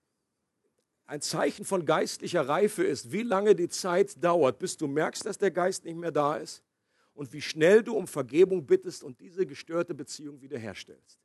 [1.06, 5.38] Ein Zeichen von geistlicher Reife ist, wie lange die Zeit dauert, bis du merkst, dass
[5.38, 6.63] der Geist nicht mehr da ist
[7.13, 11.17] und wie schnell du um Vergebung bittest und diese gestörte Beziehung wiederherstellst.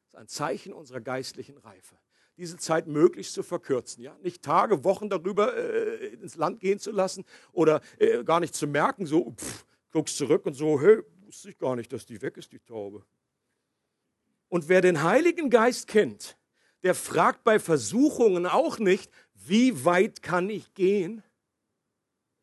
[0.00, 1.96] Das ist ein Zeichen unserer geistlichen Reife.
[2.38, 6.90] Diese Zeit möglichst zu verkürzen, ja, nicht Tage, Wochen darüber äh, ins Land gehen zu
[6.90, 11.50] lassen oder äh, gar nicht zu merken, so pff, guckst zurück und so, hey, wusste
[11.50, 13.04] ich gar nicht, dass die weg ist, die Taube.
[14.48, 16.36] Und wer den Heiligen Geist kennt,
[16.82, 21.22] der fragt bei Versuchungen auch nicht, wie weit kann ich gehen?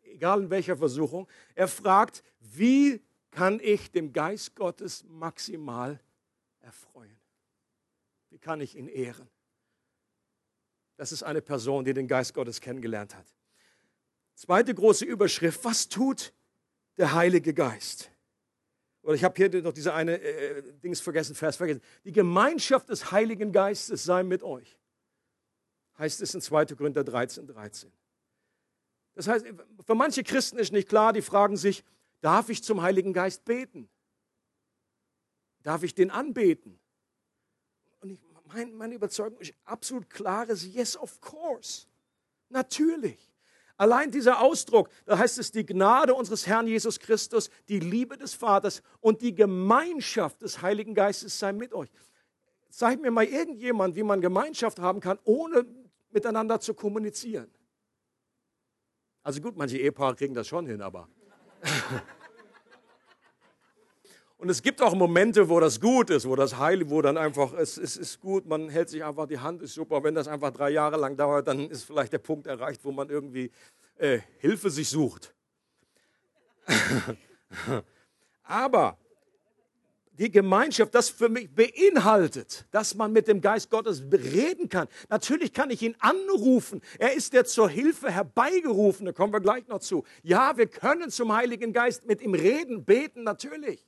[0.02, 1.28] Egal in welcher Versuchung.
[1.56, 6.00] Er fragt, wie kann ich dem Geist Gottes maximal
[6.60, 7.18] erfreuen?
[8.30, 9.28] Wie kann ich ihn ehren?
[10.98, 13.26] Das ist eine Person, die den Geist Gottes kennengelernt hat.
[14.36, 16.34] Zweite große Überschrift, was tut
[16.98, 18.12] der Heilige Geist?
[19.04, 21.82] Oder ich habe hier noch diese eine äh, Dings vergessen, Vers vergessen.
[22.06, 24.80] Die Gemeinschaft des Heiligen Geistes sei mit euch.
[25.98, 26.68] Heißt es in 2.
[26.68, 27.92] Korinther 13, 13.
[29.16, 29.46] Das heißt,
[29.86, 31.84] für manche Christen ist nicht klar, die fragen sich,
[32.22, 33.90] darf ich zum Heiligen Geist beten?
[35.62, 36.80] Darf ich den anbeten?
[38.00, 41.88] Und ich, mein, meine Überzeugung ist absolut klares Yes, of course.
[42.50, 43.33] Natürlich.
[43.84, 48.34] Allein dieser Ausdruck, da heißt es die Gnade unseres Herrn Jesus Christus, die Liebe des
[48.34, 51.90] Vaters und die Gemeinschaft des Heiligen Geistes sei mit euch.
[52.70, 55.66] Zeig mir mal irgendjemand, wie man Gemeinschaft haben kann, ohne
[56.12, 57.52] miteinander zu kommunizieren.
[59.22, 61.10] Also gut, manche Ehepaare kriegen das schon hin, aber.
[64.44, 67.54] Und es gibt auch Momente, wo das gut ist, wo das heil, wo dann einfach,
[67.54, 70.04] es, es ist gut, man hält sich einfach die Hand, ist super.
[70.04, 73.10] Wenn das einfach drei Jahre lang dauert, dann ist vielleicht der Punkt erreicht, wo man
[73.10, 73.52] irgendwie
[73.96, 75.34] äh, Hilfe sich sucht.
[78.44, 78.98] Aber
[80.20, 84.90] die Gemeinschaft, das für mich beinhaltet, dass man mit dem Geist Gottes reden kann.
[85.08, 86.82] Natürlich kann ich ihn anrufen.
[87.00, 89.06] Er ist der zur Hilfe herbeigerufen.
[89.06, 90.04] Da kommen wir gleich noch zu.
[90.22, 93.86] Ja, wir können zum Heiligen Geist mit ihm reden, beten, natürlich.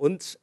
[0.00, 0.38] Und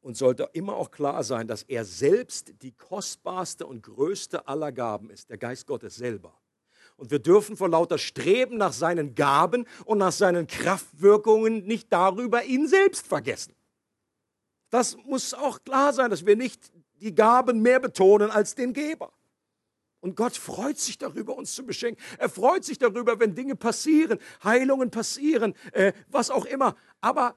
[0.00, 5.10] uns sollte immer auch klar sein, dass er selbst die kostbarste und größte aller Gaben
[5.10, 6.32] ist, der Geist Gottes selber.
[6.96, 12.42] Und wir dürfen vor lauter Streben nach seinen Gaben und nach seinen Kraftwirkungen nicht darüber
[12.42, 13.54] ihn selbst vergessen.
[14.70, 19.12] Das muss auch klar sein, dass wir nicht die Gaben mehr betonen als den Geber.
[20.00, 22.02] Und Gott freut sich darüber, uns zu beschenken.
[22.16, 26.74] Er freut sich darüber, wenn Dinge passieren, Heilungen passieren, äh, was auch immer.
[27.02, 27.36] Aber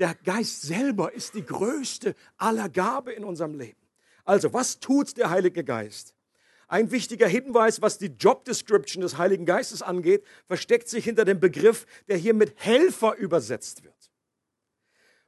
[0.00, 3.78] der Geist selber ist die größte aller Gabe in unserem Leben.
[4.24, 6.14] Also, was tut der Heilige Geist?
[6.68, 11.40] Ein wichtiger Hinweis, was die Job Description des Heiligen Geistes angeht, versteckt sich hinter dem
[11.40, 13.94] Begriff, der hier mit Helfer übersetzt wird.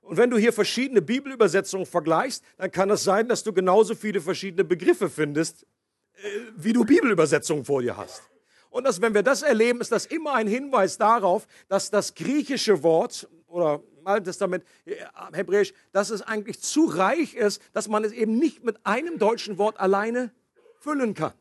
[0.00, 4.20] Und wenn du hier verschiedene Bibelübersetzungen vergleichst, dann kann es sein, dass du genauso viele
[4.20, 5.66] verschiedene Begriffe findest,
[6.14, 8.22] äh, wie du Bibelübersetzungen vor dir hast.
[8.70, 12.82] Und dass, wenn wir das erleben, ist das immer ein Hinweis darauf, dass das griechische
[12.82, 14.96] Wort oder Alten Testament, äh,
[15.32, 19.58] Hebräisch, dass es eigentlich zu reich ist, dass man es eben nicht mit einem deutschen
[19.58, 20.32] Wort alleine
[20.78, 21.32] füllen kann.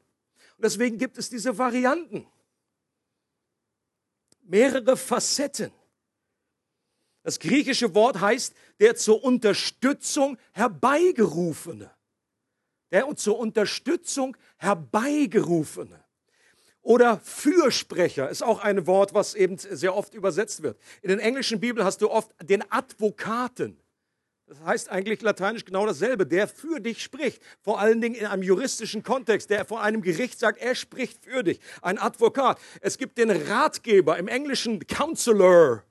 [0.58, 2.28] Und deswegen gibt es diese Varianten.
[4.44, 5.72] Mehrere Facetten.
[7.24, 11.92] Das griechische Wort heißt der zur Unterstützung herbeigerufene.
[12.92, 16.01] Der zur Unterstützung herbeigerufene.
[16.82, 20.80] Oder Fürsprecher ist auch ein Wort, was eben sehr oft übersetzt wird.
[21.02, 23.78] In den englischen Bibeln hast du oft den Advokaten.
[24.48, 27.42] Das heißt eigentlich lateinisch genau dasselbe, der für dich spricht.
[27.62, 31.44] Vor allen Dingen in einem juristischen Kontext, der vor einem Gericht sagt, er spricht für
[31.44, 31.60] dich.
[31.82, 32.60] Ein Advokat.
[32.82, 35.84] Es gibt den Ratgeber, im Englischen Counselor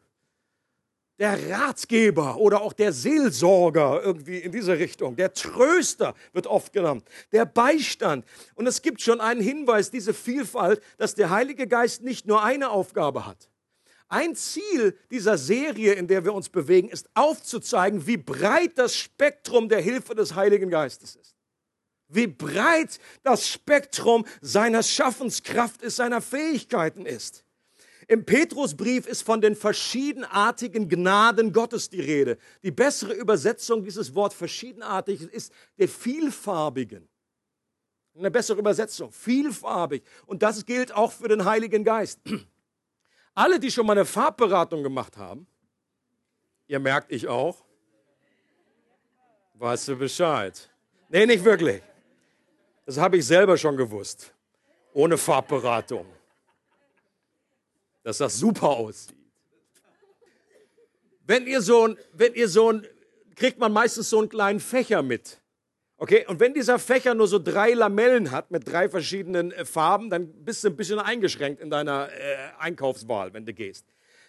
[1.21, 5.17] der Ratgeber oder auch der Seelsorger irgendwie in dieser Richtung.
[5.17, 7.05] Der Tröster wird oft genannt.
[7.31, 8.25] Der Beistand.
[8.55, 12.71] Und es gibt schon einen Hinweis, diese Vielfalt, dass der Heilige Geist nicht nur eine
[12.71, 13.51] Aufgabe hat.
[14.09, 19.69] Ein Ziel dieser Serie, in der wir uns bewegen, ist aufzuzeigen, wie breit das Spektrum
[19.69, 21.37] der Hilfe des Heiligen Geistes ist.
[22.09, 27.45] Wie breit das Spektrum seiner Schaffenskraft ist, seiner Fähigkeiten ist.
[28.11, 32.39] Im Petrusbrief ist von den verschiedenartigen Gnaden Gottes die Rede.
[32.65, 37.09] Die bessere Übersetzung dieses Wort verschiedenartig ist der vielfarbigen.
[38.19, 40.03] Eine bessere Übersetzung, vielfarbig.
[40.27, 42.19] Und das gilt auch für den Heiligen Geist.
[43.35, 45.47] Alle, die schon mal eine Farbberatung gemacht haben,
[46.67, 47.65] ihr merkt ich auch,
[49.55, 50.69] weißt du Bescheid.
[51.11, 51.81] Nee, nicht wirklich.
[52.87, 54.35] Das habe ich selber schon gewusst.
[54.95, 56.07] Ohne Farbberatung.
[58.03, 59.17] Dass das super aussieht.
[61.27, 62.87] Wenn ihr so ein, wenn ihr so ein,
[63.37, 65.41] kriegt man meistens so einen kleinen Fächer mit.
[65.97, 70.09] Okay, und wenn dieser Fächer nur so drei Lamellen hat mit drei verschiedenen äh, Farben,
[70.09, 73.85] dann bist du ein bisschen eingeschränkt in deiner äh, Einkaufswahl, wenn du gehst.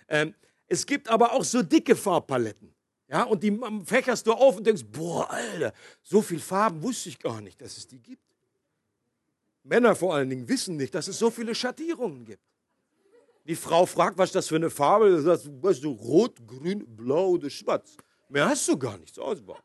[0.09, 0.35] Ähm,
[0.67, 2.75] es gibt aber auch so dicke Farbpaletten.
[3.07, 7.19] Ja, und die fächerst du auf und denkst, boah, Alter, so viel Farben wusste ich
[7.19, 8.23] gar nicht, dass es die gibt.
[9.63, 12.43] Männer vor allen Dingen wissen nicht, dass es so viele Schattierungen gibt.
[13.45, 15.17] Die Frau fragt, was das für eine Farbe ist.
[15.17, 17.97] Du sagst, weißt du, rot, grün, blau oder schwarz.
[18.29, 19.59] Mehr hast du gar nicht zur Auswahl.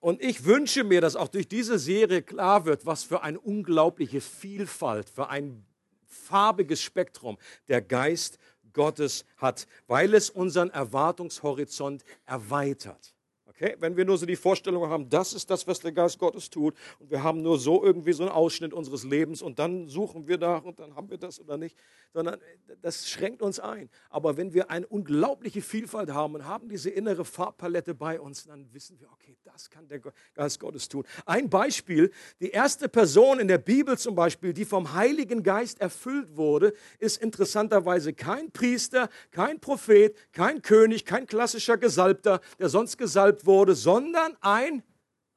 [0.00, 4.20] Und ich wünsche mir, dass auch durch diese Serie klar wird, was für eine unglaubliche
[4.20, 5.66] Vielfalt, für ein
[6.06, 7.36] farbiges Spektrum
[7.68, 8.38] der Geist
[8.72, 13.14] Gottes hat, weil es unseren Erwartungshorizont erweitert.
[13.60, 13.74] Okay?
[13.80, 16.74] Wenn wir nur so die Vorstellung haben, das ist das, was der Geist Gottes tut,
[17.00, 20.38] und wir haben nur so irgendwie so einen Ausschnitt unseres Lebens und dann suchen wir
[20.38, 21.76] nach und dann haben wir das oder nicht,
[22.12, 22.38] sondern
[22.82, 23.90] das schränkt uns ein.
[24.10, 28.72] Aber wenn wir eine unglaubliche Vielfalt haben und haben diese innere Farbpalette bei uns, dann
[28.72, 30.00] wissen wir, okay, das kann der
[30.34, 31.04] Geist Gottes tun.
[31.26, 36.36] Ein Beispiel, die erste Person in der Bibel zum Beispiel, die vom Heiligen Geist erfüllt
[36.36, 43.47] wurde, ist interessanterweise kein Priester, kein Prophet, kein König, kein klassischer Gesalbter, der sonst gesalbt
[43.48, 44.84] wurde, sondern ein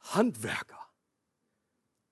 [0.01, 0.77] Handwerker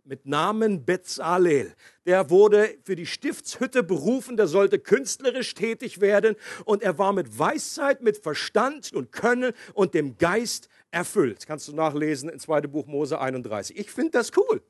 [0.09, 1.75] mit Namen Bezalel.
[2.05, 6.35] Der wurde für die Stiftshütte berufen, der sollte künstlerisch tätig werden
[6.65, 11.45] und er war mit Weisheit, mit Verstand und Können und dem Geist erfüllt.
[11.45, 12.61] Kannst du nachlesen in 2.
[12.61, 13.77] Buch Mose 31.
[13.77, 14.63] Ich finde das cool.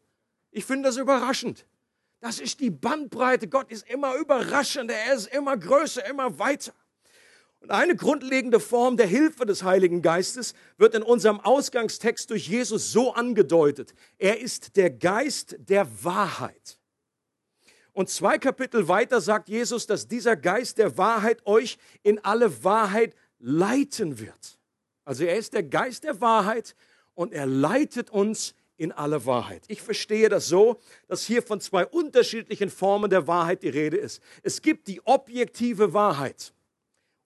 [0.52, 1.66] Ich finde das überraschend.
[2.20, 3.48] Das ist die Bandbreite.
[3.48, 6.74] Gott ist immer überraschender, er ist immer größer, immer weiter.
[7.62, 12.92] Und eine grundlegende Form der Hilfe des Heiligen Geistes wird in unserem Ausgangstext durch Jesus
[12.92, 13.94] so angedeutet.
[14.18, 16.80] Er ist der Geist der Wahrheit.
[17.92, 23.14] Und zwei Kapitel weiter sagt Jesus, dass dieser Geist der Wahrheit euch in alle Wahrheit
[23.40, 24.60] leiten wird.
[25.04, 26.76] Also er ist der Geist der Wahrheit
[27.14, 29.64] und er leitet uns in alle Wahrheit.
[29.68, 34.22] Ich verstehe das so, dass hier von zwei unterschiedlichen Formen der Wahrheit die Rede ist.
[34.44, 36.54] Es gibt die objektive Wahrheit.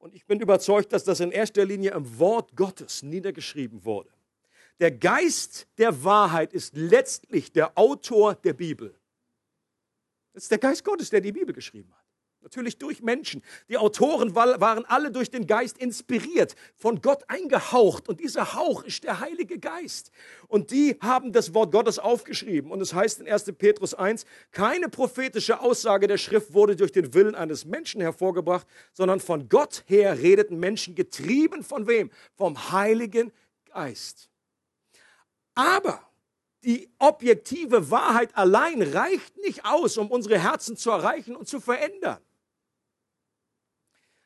[0.03, 4.09] Und ich bin überzeugt, dass das in erster Linie im Wort Gottes niedergeschrieben wurde.
[4.81, 8.99] Der Geist der Wahrheit ist letztlich der Autor der Bibel.
[10.33, 12.02] Das ist der Geist Gottes, der die Bibel geschrieben hat.
[12.43, 13.41] Natürlich durch Menschen.
[13.69, 18.09] Die Autoren waren alle durch den Geist inspiriert, von Gott eingehaucht.
[18.09, 20.11] Und dieser Hauch ist der Heilige Geist.
[20.49, 22.69] Und die haben das Wort Gottes aufgeschrieben.
[22.69, 23.53] Und es heißt in 1.
[23.57, 29.21] Petrus 1, keine prophetische Aussage der Schrift wurde durch den Willen eines Menschen hervorgebracht, sondern
[29.21, 32.11] von Gott her redeten Menschen getrieben von wem?
[32.35, 33.31] Vom Heiligen
[33.71, 34.29] Geist.
[35.55, 36.01] Aber
[36.63, 42.19] die objektive Wahrheit allein reicht nicht aus, um unsere Herzen zu erreichen und zu verändern.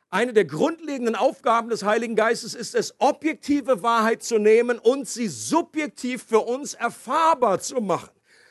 [0.09, 5.27] Eine der grundlegenden Aufgaben des Heiligen Geistes ist es, objektive Wahrheit zu nehmen und sie
[5.27, 8.09] subjektiv für uns erfahrbar zu machen.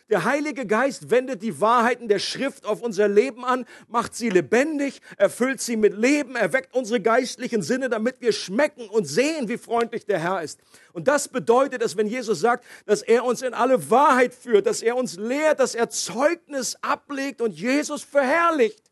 [0.09, 5.01] Der Heilige Geist wendet die Wahrheiten der Schrift auf unser Leben an, macht sie lebendig,
[5.17, 10.07] erfüllt sie mit Leben, erweckt unsere geistlichen Sinne, damit wir schmecken und sehen, wie freundlich
[10.07, 10.61] der Herr ist.
[10.93, 14.81] Und das bedeutet es, wenn Jesus sagt, dass er uns in alle Wahrheit führt, dass
[14.81, 18.85] er uns lehrt, dass er Zeugnis ablegt und Jesus verherrlicht.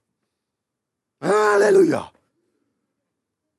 [1.21, 2.14] Halleluja.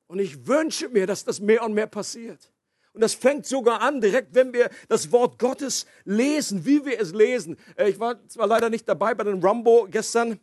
[0.06, 2.50] Und ich wünsche mir, dass das mehr und mehr passiert.
[2.92, 7.12] Und das fängt sogar an, direkt wenn wir das Wort Gottes lesen, wie wir es
[7.12, 7.58] lesen.
[7.76, 10.40] Äh, ich war zwar leider nicht dabei bei den Rumbo gestern,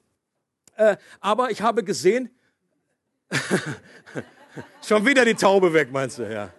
[0.76, 2.30] äh, aber ich habe gesehen,
[4.86, 6.32] schon wieder die Taube weg, meinst du?
[6.32, 6.54] Ja.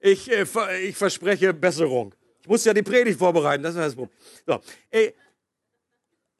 [0.00, 0.44] Ich, äh,
[0.82, 2.14] ich verspreche Besserung.
[2.40, 4.16] Ich muss ja die Predigt vorbereiten, das ist das Problem.
[4.46, 4.60] So.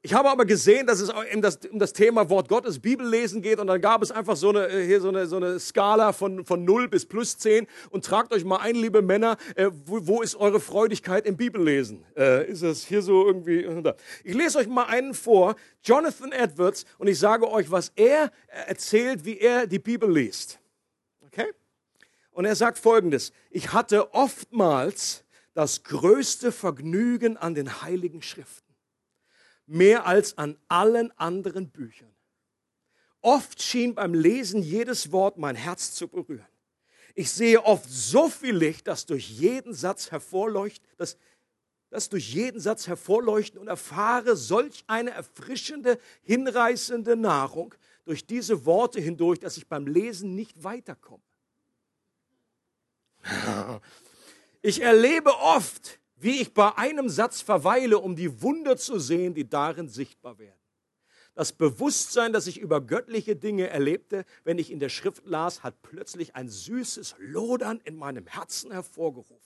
[0.07, 3.59] Ich habe aber gesehen, dass es um das, um das Thema Wort Gottes, Bibellesen geht
[3.59, 6.65] und dann gab es einfach so eine, hier so eine, so eine Skala von, von
[6.65, 10.37] 0 bis plus 10 und tragt euch mal ein, liebe Männer, äh, wo, wo, ist
[10.37, 12.05] eure Freudigkeit im Bibellesen?
[12.17, 13.65] Äh, ist es hier so irgendwie?
[13.65, 18.31] Äh, ich lese euch mal einen vor, Jonathan Edwards, und ich sage euch, was er
[18.69, 20.61] erzählt, wie er die Bibel liest.
[21.27, 21.51] Okay?
[22.31, 28.66] Und er sagt folgendes, ich hatte oftmals das größte Vergnügen an den heiligen Schriften
[29.67, 32.15] mehr als an allen anderen Büchern.
[33.21, 36.47] Oft schien beim Lesen jedes Wort mein Herz zu berühren.
[37.15, 41.17] Ich sehe oft so viel Licht, dass durch jeden Satz hervorleuchtet, dass,
[41.91, 49.01] dass durch jeden Satz hervorleuchten und erfahre solch eine erfrischende, hinreißende Nahrung durch diese Worte
[49.01, 51.23] hindurch, dass ich beim Lesen nicht weiterkomme.
[54.63, 59.49] Ich erlebe oft, wie ich bei einem Satz verweile, um die Wunder zu sehen, die
[59.49, 60.59] darin sichtbar werden.
[61.35, 65.83] Das Bewusstsein, das ich über göttliche Dinge erlebte, wenn ich in der Schrift las, hat
[65.83, 69.37] plötzlich ein süßes Lodern in meinem Herzen hervorgerufen.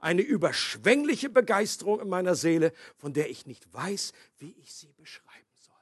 [0.00, 5.46] Eine überschwängliche Begeisterung in meiner Seele, von der ich nicht weiß, wie ich sie beschreiben
[5.54, 5.74] soll.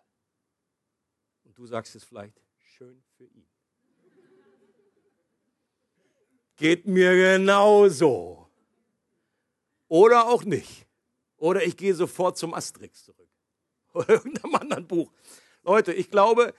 [1.45, 3.47] Und du sagst es vielleicht, schön für ihn.
[6.57, 8.43] Geht mir genauso.
[9.89, 10.87] Oder auch nicht.
[11.37, 13.28] Oder ich gehe sofort zum Asterix zurück.
[13.95, 15.12] Oder irgendeinem anderen Buch.
[15.62, 16.55] Leute, ich glaube,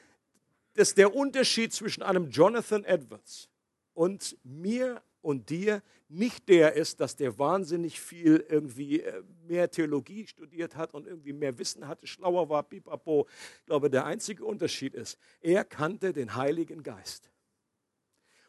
[0.73, 3.49] dass der Unterschied zwischen einem Jonathan Edwards
[3.93, 10.27] und mir und dir nicht der ist, dass der wahnsinnig viel irgendwie äh, mehr Theologie
[10.27, 13.27] studiert hat und irgendwie mehr Wissen hatte, schlauer war, pipapo.
[13.61, 17.31] Ich glaube, der einzige Unterschied ist, er kannte den Heiligen Geist.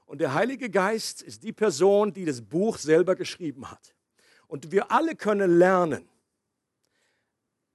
[0.04, 3.95] Und der Heilige Geist ist die Person, die das Buch selber geschrieben hat.
[4.48, 6.08] Und wir alle können lernen,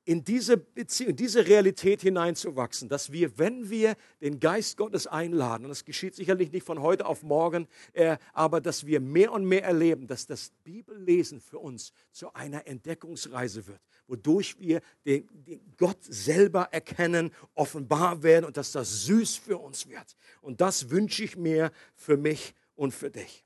[0.03, 5.65] in diese Beziehung, in diese Realität hineinzuwachsen, dass wir, wenn wir den Geist Gottes einladen,
[5.65, 9.45] und das geschieht sicherlich nicht von heute auf morgen, äh, aber dass wir mehr und
[9.45, 15.61] mehr erleben, dass das Bibellesen für uns zu einer Entdeckungsreise wird, wodurch wir den, den
[15.77, 20.15] Gott selber erkennen, offenbar werden und dass das süß für uns wird.
[20.41, 23.45] Und das wünsche ich mir für mich und für dich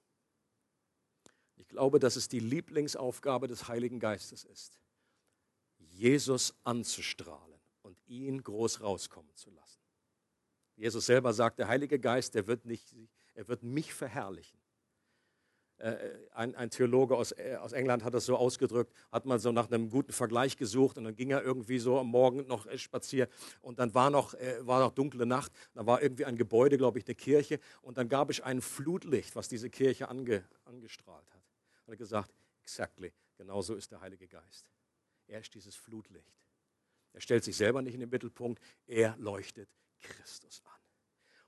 [1.76, 4.80] glaube, dass es die Lieblingsaufgabe des Heiligen Geistes ist,
[5.78, 9.82] Jesus anzustrahlen und ihn groß rauskommen zu lassen.
[10.78, 12.96] Jesus selber sagt, der Heilige Geist, der wird, nicht,
[13.34, 14.58] er wird mich verherrlichen.
[15.80, 15.98] Äh,
[16.32, 19.70] ein, ein, Theologe aus, äh, aus, England hat das so ausgedrückt, hat mal so nach
[19.70, 23.30] einem guten Vergleich gesucht und dann ging er irgendwie so am Morgen noch äh, spazieren
[23.62, 27.00] und dann war noch, äh, war noch dunkle Nacht, da war irgendwie ein Gebäude, glaube
[27.00, 31.45] ich, eine Kirche und dann gab es ein Flutlicht, was diese Kirche ange, angestrahlt hat.
[31.86, 32.34] Hat er gesagt,
[32.64, 34.68] exactly, genau so ist der Heilige Geist.
[35.28, 36.34] Er ist dieses Flutlicht.
[37.14, 39.70] Er stellt sich selber nicht in den Mittelpunkt, er leuchtet
[40.00, 40.72] Christus an.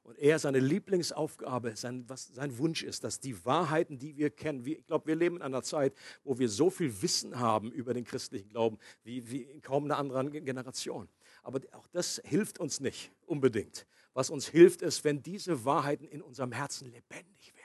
[0.04, 4.64] Und er, seine Lieblingsaufgabe, sein, was sein Wunsch ist, dass die Wahrheiten, die wir kennen,
[4.64, 7.94] wie, ich glaube, wir leben in einer Zeit, wo wir so viel Wissen haben über
[7.94, 11.10] den christlichen Glauben, wie, wie in kaum einer anderen Generation.
[11.44, 13.86] Aber auch das hilft uns nicht unbedingt.
[14.14, 17.57] Was uns hilft, ist, wenn diese Wahrheiten in unserem Herzen lebendig werden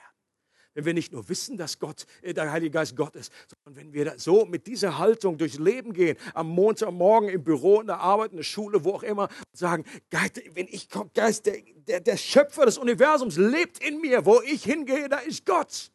[0.73, 3.93] wenn wir nicht nur wissen, dass Gott, äh, der Heilige Geist Gott ist, sondern wenn
[3.93, 8.31] wir so mit dieser Haltung durchs Leben gehen, am Montagmorgen im Büro, in der Arbeit,
[8.31, 11.57] in der Schule, wo auch immer, und sagen, Geist, wenn ich komme, Geist, der,
[11.87, 15.91] der, der Schöpfer des Universums lebt in mir, wo ich hingehe, da ist Gott.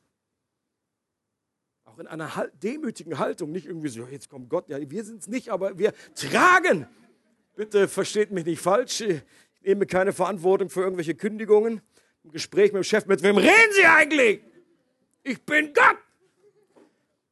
[1.85, 5.29] Auch in einer demütigen Haltung, nicht irgendwie so, jetzt kommt Gott, ja, wir sind es
[5.29, 6.87] nicht, aber wir tragen.
[7.57, 9.23] Bitte versteht mich nicht falsch, ich
[9.63, 11.81] nehme keine Verantwortung für irgendwelche Kündigungen.
[12.23, 14.41] Im Gespräch mit dem Chef, mit wem reden Sie eigentlich?
[15.29, 15.99] Ich bin Gott.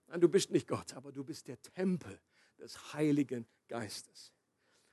[0.09, 2.21] Nein, du bist nicht Gott, aber du bist der Tempel
[2.59, 4.33] des Heiligen Geistes.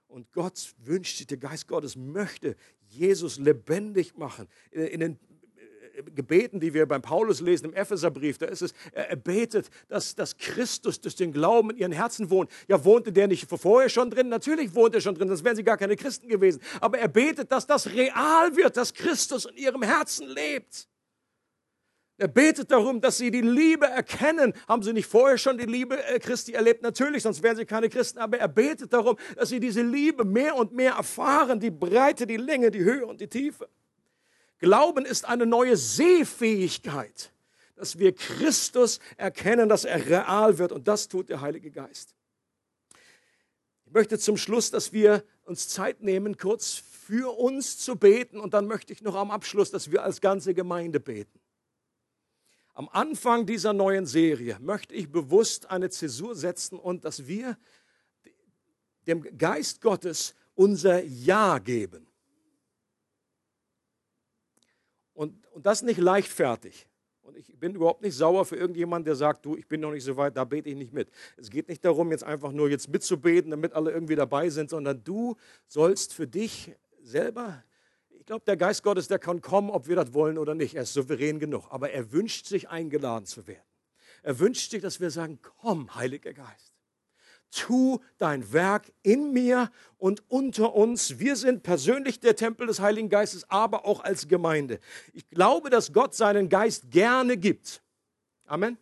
[0.08, 2.56] Und Gott wünscht sich, der Geist Gottes möchte
[2.90, 4.48] Jesus lebendig machen.
[4.72, 5.20] In den
[5.96, 10.14] äh, Gebeten, die wir beim Paulus lesen im Epheserbrief, da ist es, er betet, dass,
[10.14, 12.52] dass Christus durch den Glauben in ihren Herzen wohnt.
[12.68, 14.30] Ja, wohnte der nicht vorher schon drin?
[14.30, 16.62] Natürlich wohnt er schon drin, sonst wären sie gar keine Christen gewesen.
[16.80, 20.88] Aber er betet, dass das real wird, dass Christus in ihrem Herzen lebt.
[22.18, 24.54] Er betet darum, dass sie die Liebe erkennen.
[24.68, 26.84] Haben sie nicht vorher schon die Liebe äh, Christi erlebt?
[26.84, 28.20] Natürlich, sonst wären sie keine Christen.
[28.20, 31.60] Aber er betet darum, dass sie diese Liebe mehr und mehr erfahren.
[31.60, 33.68] Die Breite, die Länge, die Höhe und die Tiefe.
[34.60, 37.34] Glauben ist eine neue Sehfähigkeit,
[37.76, 40.72] dass wir Christus erkennen, dass er real wird.
[40.72, 42.16] Und das tut der Heilige Geist.
[43.88, 48.40] Ich möchte zum Schluss, dass wir uns Zeit nehmen, kurz für uns zu beten.
[48.40, 51.43] Und dann möchte ich noch am Abschluss, dass wir als ganze Gemeinde beten.
[52.74, 57.58] Am Anfang dieser neuen Serie möchte ich bewusst eine Zäsur setzen und dass wir
[59.06, 62.08] dem Geist Gottes unser Ja geben.
[65.14, 66.88] Und, und das nicht leichtfertig.
[67.22, 70.04] Und ich bin überhaupt nicht sauer für irgendjemanden, der sagt, du, ich bin noch nicht
[70.04, 71.10] so weit, da bete ich nicht mit.
[71.38, 75.04] Es geht nicht darum, jetzt einfach nur jetzt mitzubeten, damit alle irgendwie dabei sind, sondern
[75.04, 75.36] du
[75.68, 77.64] sollst für dich selber,
[78.24, 80.76] ich glaube, der Geist Gottes, der kann kommen, ob wir das wollen oder nicht.
[80.76, 81.68] Er ist souverän genug.
[81.70, 83.66] Aber er wünscht sich, eingeladen zu werden.
[84.22, 86.72] Er wünscht sich, dass wir sagen, komm, Heiliger Geist
[87.52, 91.20] tu dein Werk in mir und unter uns.
[91.20, 94.80] Wir sind persönlich der Tempel des Heiligen Geistes, aber auch als Gemeinde.
[95.12, 97.84] Ich glaube, dass Gott seinen Geist gerne gibt.
[98.46, 98.78] Amen.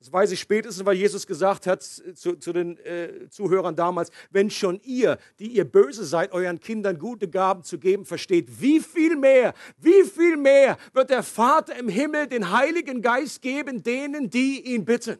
[0.00, 4.48] Das weiß ich spätestens, weil Jesus gesagt hat zu, zu den äh, Zuhörern damals, wenn
[4.48, 9.14] schon ihr, die ihr böse seid, euren Kindern gute Gaben zu geben, versteht, wie viel
[9.14, 14.72] mehr, wie viel mehr wird der Vater im Himmel den Heiligen Geist geben denen, die
[14.72, 15.18] ihn bitten.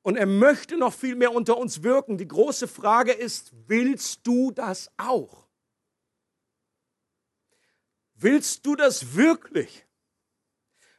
[0.00, 2.16] Und er möchte noch viel mehr unter uns wirken.
[2.16, 5.46] Die große Frage ist, willst du das auch?
[8.14, 9.83] Willst du das wirklich?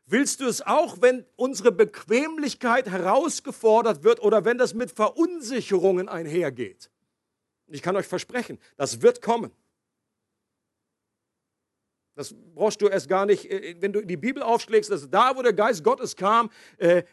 [0.07, 6.91] Willst du es auch, wenn unsere Bequemlichkeit herausgefordert wird oder wenn das mit Verunsicherungen einhergeht?
[7.67, 9.51] Ich kann euch versprechen, das wird kommen.
[12.13, 15.41] Das brauchst du erst gar nicht, äh, wenn du die Bibel aufschlägst, dass da, wo
[15.41, 17.03] der Geist Gottes kam, äh,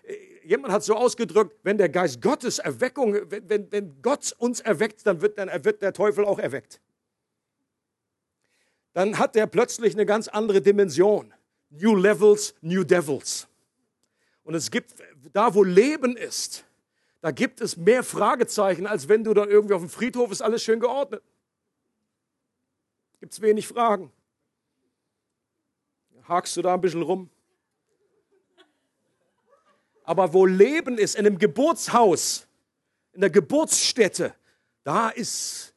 [0.44, 5.20] jemand hat so ausgedrückt, wenn der Geist Gottes Erweckung, wenn, wenn, Gott uns erweckt, dann
[5.20, 6.80] wird, dann wird der Teufel auch erweckt.
[8.92, 11.34] Dann hat der plötzlich eine ganz andere Dimension.
[11.72, 13.48] New Levels, New Devils.
[14.44, 14.94] Und es gibt,
[15.32, 16.64] da wo Leben ist,
[17.20, 20.62] da gibt es mehr Fragezeichen, als wenn du dann irgendwie auf dem Friedhof ist alles
[20.62, 21.22] schön geordnet.
[23.20, 24.10] Gibt es wenig Fragen.
[26.24, 27.30] Hakst du da ein bisschen rum?
[30.04, 32.46] Aber wo Leben ist, in einem Geburtshaus,
[33.12, 34.34] in der Geburtsstätte,
[34.82, 35.74] da ist,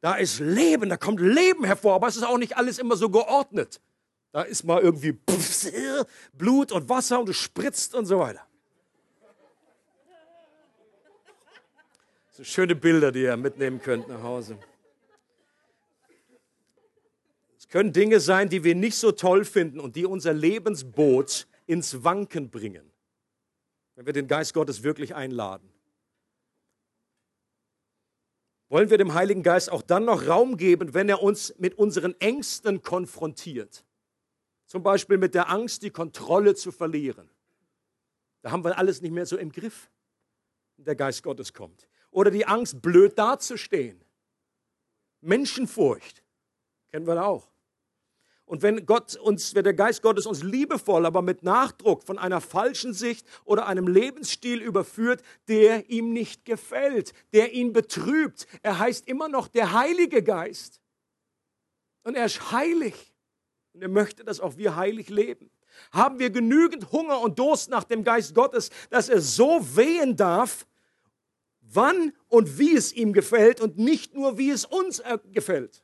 [0.00, 3.10] da ist Leben, da kommt Leben hervor, aber es ist auch nicht alles immer so
[3.10, 3.80] geordnet.
[4.32, 5.18] Da ist mal irgendwie
[6.32, 8.46] Blut und Wasser und es spritzt und so weiter.
[12.30, 14.58] So schöne Bilder, die ihr mitnehmen könnt nach Hause.
[17.58, 22.04] Es können Dinge sein, die wir nicht so toll finden und die unser Lebensboot ins
[22.04, 22.90] Wanken bringen
[24.00, 25.70] wenn wir den Geist Gottes wirklich einladen?
[28.70, 32.18] Wollen wir dem Heiligen Geist auch dann noch Raum geben, wenn er uns mit unseren
[32.18, 33.84] Ängsten konfrontiert?
[34.70, 37.28] Zum Beispiel mit der Angst, die Kontrolle zu verlieren.
[38.40, 39.90] Da haben wir alles nicht mehr so im Griff,
[40.76, 41.88] wenn der Geist Gottes kommt.
[42.12, 44.00] Oder die Angst, blöd dazustehen.
[45.22, 46.22] Menschenfurcht.
[46.92, 47.48] Kennen wir da auch.
[48.44, 52.40] Und wenn Gott uns, wenn der Geist Gottes uns liebevoll, aber mit Nachdruck von einer
[52.40, 59.08] falschen Sicht oder einem Lebensstil überführt, der ihm nicht gefällt, der ihn betrübt, er heißt
[59.08, 60.80] immer noch der Heilige Geist.
[62.04, 63.09] Und er ist heilig.
[63.80, 65.50] Und er möchte, dass auch wir heilig leben.
[65.90, 70.66] Haben wir genügend Hunger und Durst nach dem Geist Gottes, dass er so wehen darf,
[71.62, 75.02] wann und wie es ihm gefällt und nicht nur, wie es uns
[75.32, 75.82] gefällt.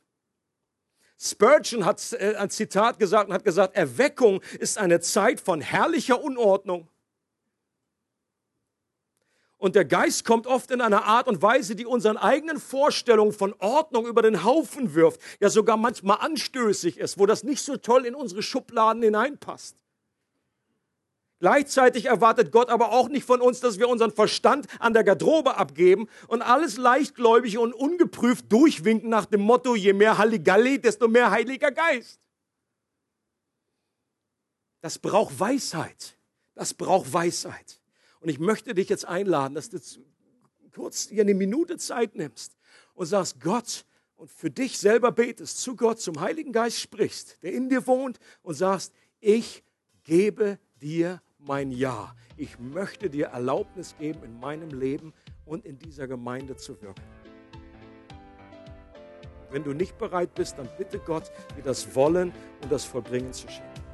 [1.19, 6.21] Spurgeon hat äh, ein Zitat gesagt und hat gesagt, Erweckung ist eine Zeit von herrlicher
[6.21, 6.87] Unordnung.
[9.57, 13.55] Und der Geist kommt oft in einer Art und Weise, die unseren eigenen Vorstellungen von
[13.59, 18.05] Ordnung über den Haufen wirft, ja sogar manchmal anstößig ist, wo das nicht so toll
[18.05, 19.75] in unsere Schubladen hineinpasst.
[21.39, 25.55] Gleichzeitig erwartet Gott aber auch nicht von uns, dass wir unseren Verstand an der Garderobe
[25.55, 31.29] abgeben und alles leichtgläubig und ungeprüft durchwinken nach dem Motto, je mehr Halligalli, desto mehr
[31.29, 32.19] Heiliger Geist.
[34.81, 36.15] Das braucht Weisheit.
[36.55, 37.79] Das braucht Weisheit.
[38.27, 39.79] Und ich möchte dich jetzt einladen, dass du
[40.75, 42.57] kurz hier eine Minute Zeit nimmst
[42.93, 43.85] und sagst, Gott,
[44.17, 48.19] und für dich selber betest, zu Gott, zum Heiligen Geist sprichst, der in dir wohnt
[48.41, 49.63] und sagst, ich
[50.03, 52.13] gebe dir mein Ja.
[52.35, 55.13] Ich möchte dir Erlaubnis geben, in meinem Leben
[55.45, 57.03] und in dieser Gemeinde zu wirken.
[59.51, 63.47] Wenn du nicht bereit bist, dann bitte Gott, dir das Wollen und das Vollbringen zu
[63.47, 63.86] schenken.